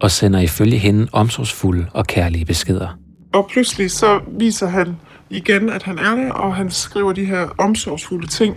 [0.00, 2.98] og sender ifølge hende omsorgsfulde og kærlige beskeder.
[3.32, 4.96] Og pludselig så viser han
[5.30, 8.56] igen, at han er der, og han skriver de her omsorgsfulde ting.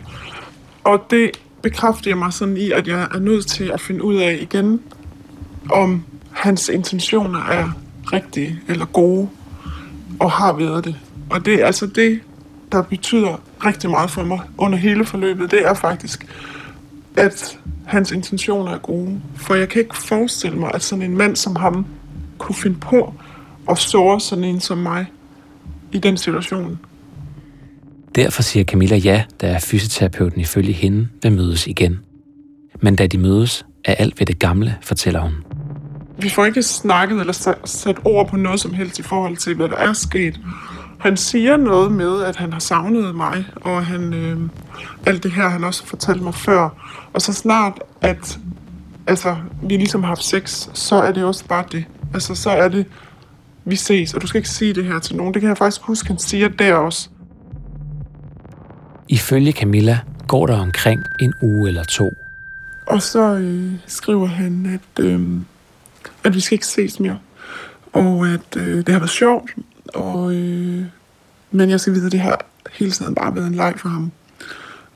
[0.84, 1.32] Og det
[1.64, 4.82] bekræfter mig sådan i, at jeg er nødt til at finde ud af igen,
[5.72, 7.70] om hans intentioner er
[8.14, 9.30] rigtige eller gode,
[10.20, 10.96] og har været det.
[11.30, 12.20] Og det er altså det,
[12.72, 15.52] der betyder rigtig meget for mig under hele forløbet.
[15.52, 16.28] Det er faktisk,
[17.18, 19.22] at hans intentioner er gode.
[19.36, 21.86] For jeg kan ikke forestille mig, at sådan en mand som ham
[22.38, 23.14] kunne finde på
[23.70, 25.06] at såre sådan en som mig
[25.92, 26.80] i den situation.
[28.16, 32.00] Derfor siger Camilla ja, da fysioterapeuten ifølge hende vil mødes igen.
[32.82, 35.34] Men da de mødes, er alt ved det gamle, fortæller hun.
[36.18, 39.70] Vi får ikke snakket eller sat ord på noget som helst i forhold til, hvad
[39.70, 40.40] der er sket.
[41.02, 44.40] Han siger noget med, at han har savnet mig, og han, øh,
[45.06, 46.70] alt det her, han også fortalte mig før.
[47.14, 48.40] Og så snart, at
[49.08, 51.86] altså, vi ligesom har haft sex, så er det også bare det.
[52.14, 52.86] Altså, så er det,
[53.66, 55.34] vi ses, og du skal ikke sige det her til nogen.
[55.34, 57.10] Det kan jeg faktisk huske, han siger der også.
[59.08, 62.14] Ifølge Camilla går der omkring en uge eller to.
[62.88, 65.22] Og så øh, skriver han, at, øh,
[66.24, 67.20] at vi skal ikke ses mere.
[67.94, 69.52] Og at øh, det har været sjovt,
[69.94, 70.86] og, øh,
[71.52, 74.12] men jeg skal vide, at det har hele tiden bare været en leg for ham.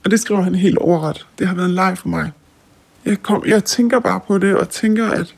[0.04, 1.28] Og det skriver han helt overret.
[1.40, 2.32] Det har været en leg for mig.
[3.06, 5.36] Jeg, kom, jeg tænker bare på det, og tænker, at,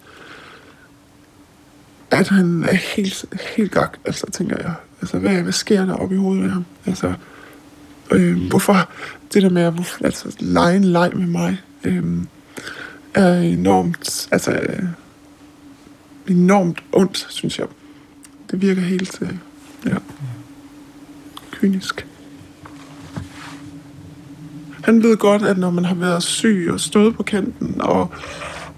[2.12, 3.97] at han er helt, helt gak.
[4.05, 4.74] Altså, tænker jeg.
[5.01, 6.66] Altså, hvad, hvad sker der oppe i hovedet med ham?
[6.86, 7.14] Altså,
[8.12, 8.89] øh, hvorfor
[9.34, 12.03] det der med at hvorfor, altså, lege en leg med mig, øh,
[13.14, 14.84] er enormt, altså, øh,
[16.28, 17.68] enormt ondt, synes jeg.
[18.51, 19.38] Det virker helt, øh,
[19.88, 19.97] ja,
[21.51, 22.07] kynisk.
[24.83, 28.09] Han ved godt, at når man har været syg og stået på kanten, og,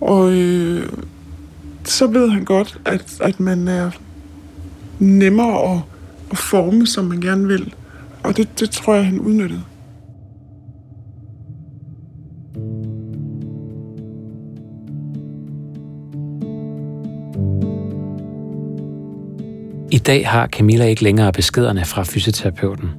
[0.02, 0.90] og øh,
[1.84, 3.92] så ved han godt, at, at man er
[5.00, 5.82] nemmere at,
[6.32, 7.74] at forme, som man gerne vil.
[8.24, 9.64] Og det, det tror jeg, han udnyttede.
[19.92, 22.90] I dag har Camilla ikke længere beskederne fra fysioterapeuten.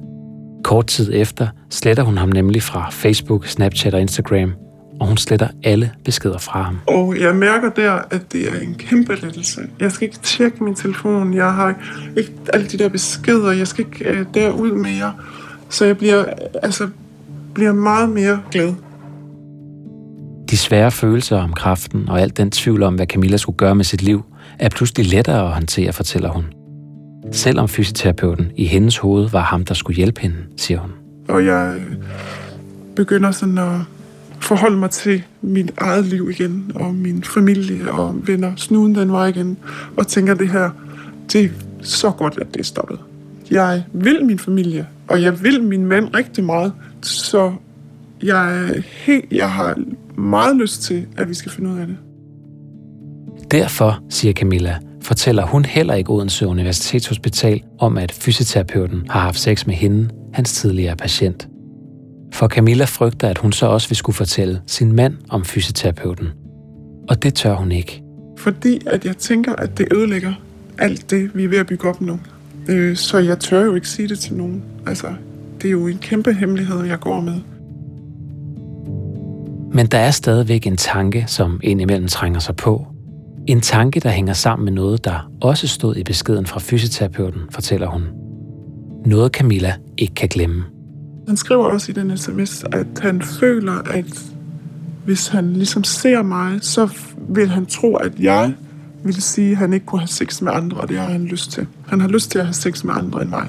[0.63, 4.53] Kort tid efter sletter hun ham nemlig fra Facebook, Snapchat og Instagram,
[4.99, 6.79] og hun sletter alle beskeder fra ham.
[6.87, 9.61] Og jeg mærker der, at det er en kæmpe lettelse.
[9.79, 11.33] Jeg skal ikke tjekke min telefon.
[11.33, 11.75] Jeg har
[12.17, 13.51] ikke alle de der beskeder.
[13.51, 15.13] Jeg skal ikke uh, derud mere.
[15.69, 16.25] Så jeg bliver,
[16.63, 16.87] altså,
[17.53, 18.73] bliver meget mere glad.
[20.49, 23.85] De svære følelser om kraften og alt den tvivl om, hvad Camilla skulle gøre med
[23.85, 24.23] sit liv,
[24.59, 26.45] er pludselig lettere at håndtere, fortæller hun.
[27.31, 30.91] Selvom fysioterapeuten i hendes hoved var ham, der skulle hjælpe hende, siger hun.
[31.27, 31.81] Og jeg
[32.95, 33.79] begynder sådan at
[34.39, 38.55] forholde mig til mit eget liv igen, og min familie og venner.
[38.55, 39.57] Snuden den var igen,
[39.97, 40.69] og tænker det her,
[41.33, 41.49] det er
[41.81, 42.99] så godt, at det er stoppet.
[43.51, 47.53] Jeg vil min familie, og jeg vil min mand rigtig meget, så
[48.23, 49.77] jeg, helt, jeg har
[50.15, 51.97] meget lyst til, at vi skal finde ud af det.
[53.51, 59.65] Derfor, siger Camilla, fortæller hun heller ikke Odense Universitetshospital om, at fysioterapeuten har haft sex
[59.65, 61.47] med hende, hans tidligere patient.
[62.33, 66.27] For Camilla frygter, at hun så også vil skulle fortælle sin mand om fysioterapeuten.
[67.09, 68.03] Og det tør hun ikke.
[68.37, 70.33] Fordi at jeg tænker, at det ødelægger
[70.77, 72.19] alt det, vi er ved at bygge op nu.
[72.69, 74.63] Øh, så jeg tør jo ikke sige det til nogen.
[74.87, 75.07] Altså,
[75.61, 77.35] det er jo en kæmpe hemmelighed, jeg går med.
[79.73, 82.90] Men der er stadigvæk en tanke, som indimellem trænger sig på.
[83.47, 87.87] En tanke, der hænger sammen med noget, der også stod i beskeden fra fysioterapeuten, fortæller
[87.87, 88.03] hun.
[89.05, 90.63] Noget Camilla ikke kan glemme.
[91.27, 94.05] Han skriver også i den sms, at han føler, at
[95.05, 96.89] hvis han ligesom ser mig, så
[97.29, 98.53] vil han tro, at jeg
[99.03, 101.51] vil sige, at han ikke kunne have sex med andre, og det har han lyst
[101.51, 101.67] til.
[101.87, 103.47] Han har lyst til at have sex med andre end mig.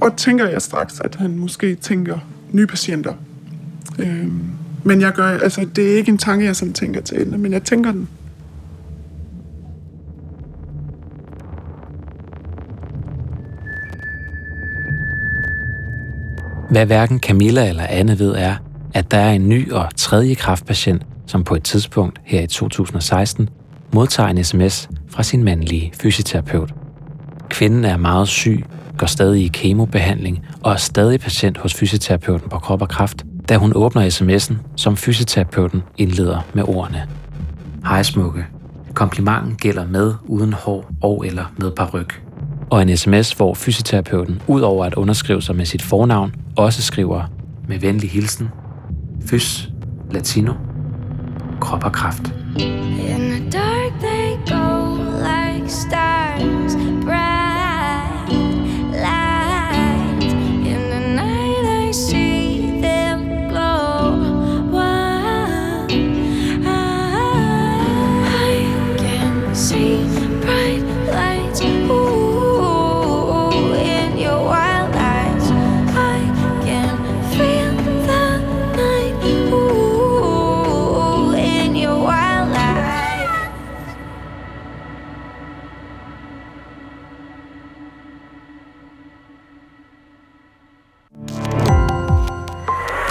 [0.00, 2.18] Og tænker jeg straks, at han måske tænker
[2.52, 3.12] nye patienter.
[3.98, 4.42] Øhm,
[4.84, 7.52] men jeg gør, altså, det er ikke en tanke, jeg sådan tænker til ende, men
[7.52, 8.08] jeg tænker den.
[16.74, 18.56] Hvad hverken Camilla eller Anne ved er,
[18.94, 23.48] at der er en ny og tredje kraftpatient, som på et tidspunkt her i 2016
[23.92, 26.74] modtager en sms fra sin mandlige fysioterapeut.
[27.50, 28.64] Kvinden er meget syg,
[28.98, 33.56] går stadig i kemobehandling og er stadig patient hos fysioterapeuten på krop og kraft, da
[33.56, 37.08] hun åbner sms'en, som fysioterapeuten indleder med ordene.
[37.86, 38.46] Hej smukke.
[38.94, 42.23] Komplimenten gælder med uden hår og eller med paryk.
[42.74, 47.22] Og en sms, hvor fysioterapeuten, ud over at underskrive sig med sit fornavn, også skriver
[47.68, 48.48] med venlig hilsen,
[49.26, 49.68] Fys,
[50.10, 50.52] Latino,
[51.60, 52.22] krop og kraft.
[52.58, 56.03] In the dark they go like stars,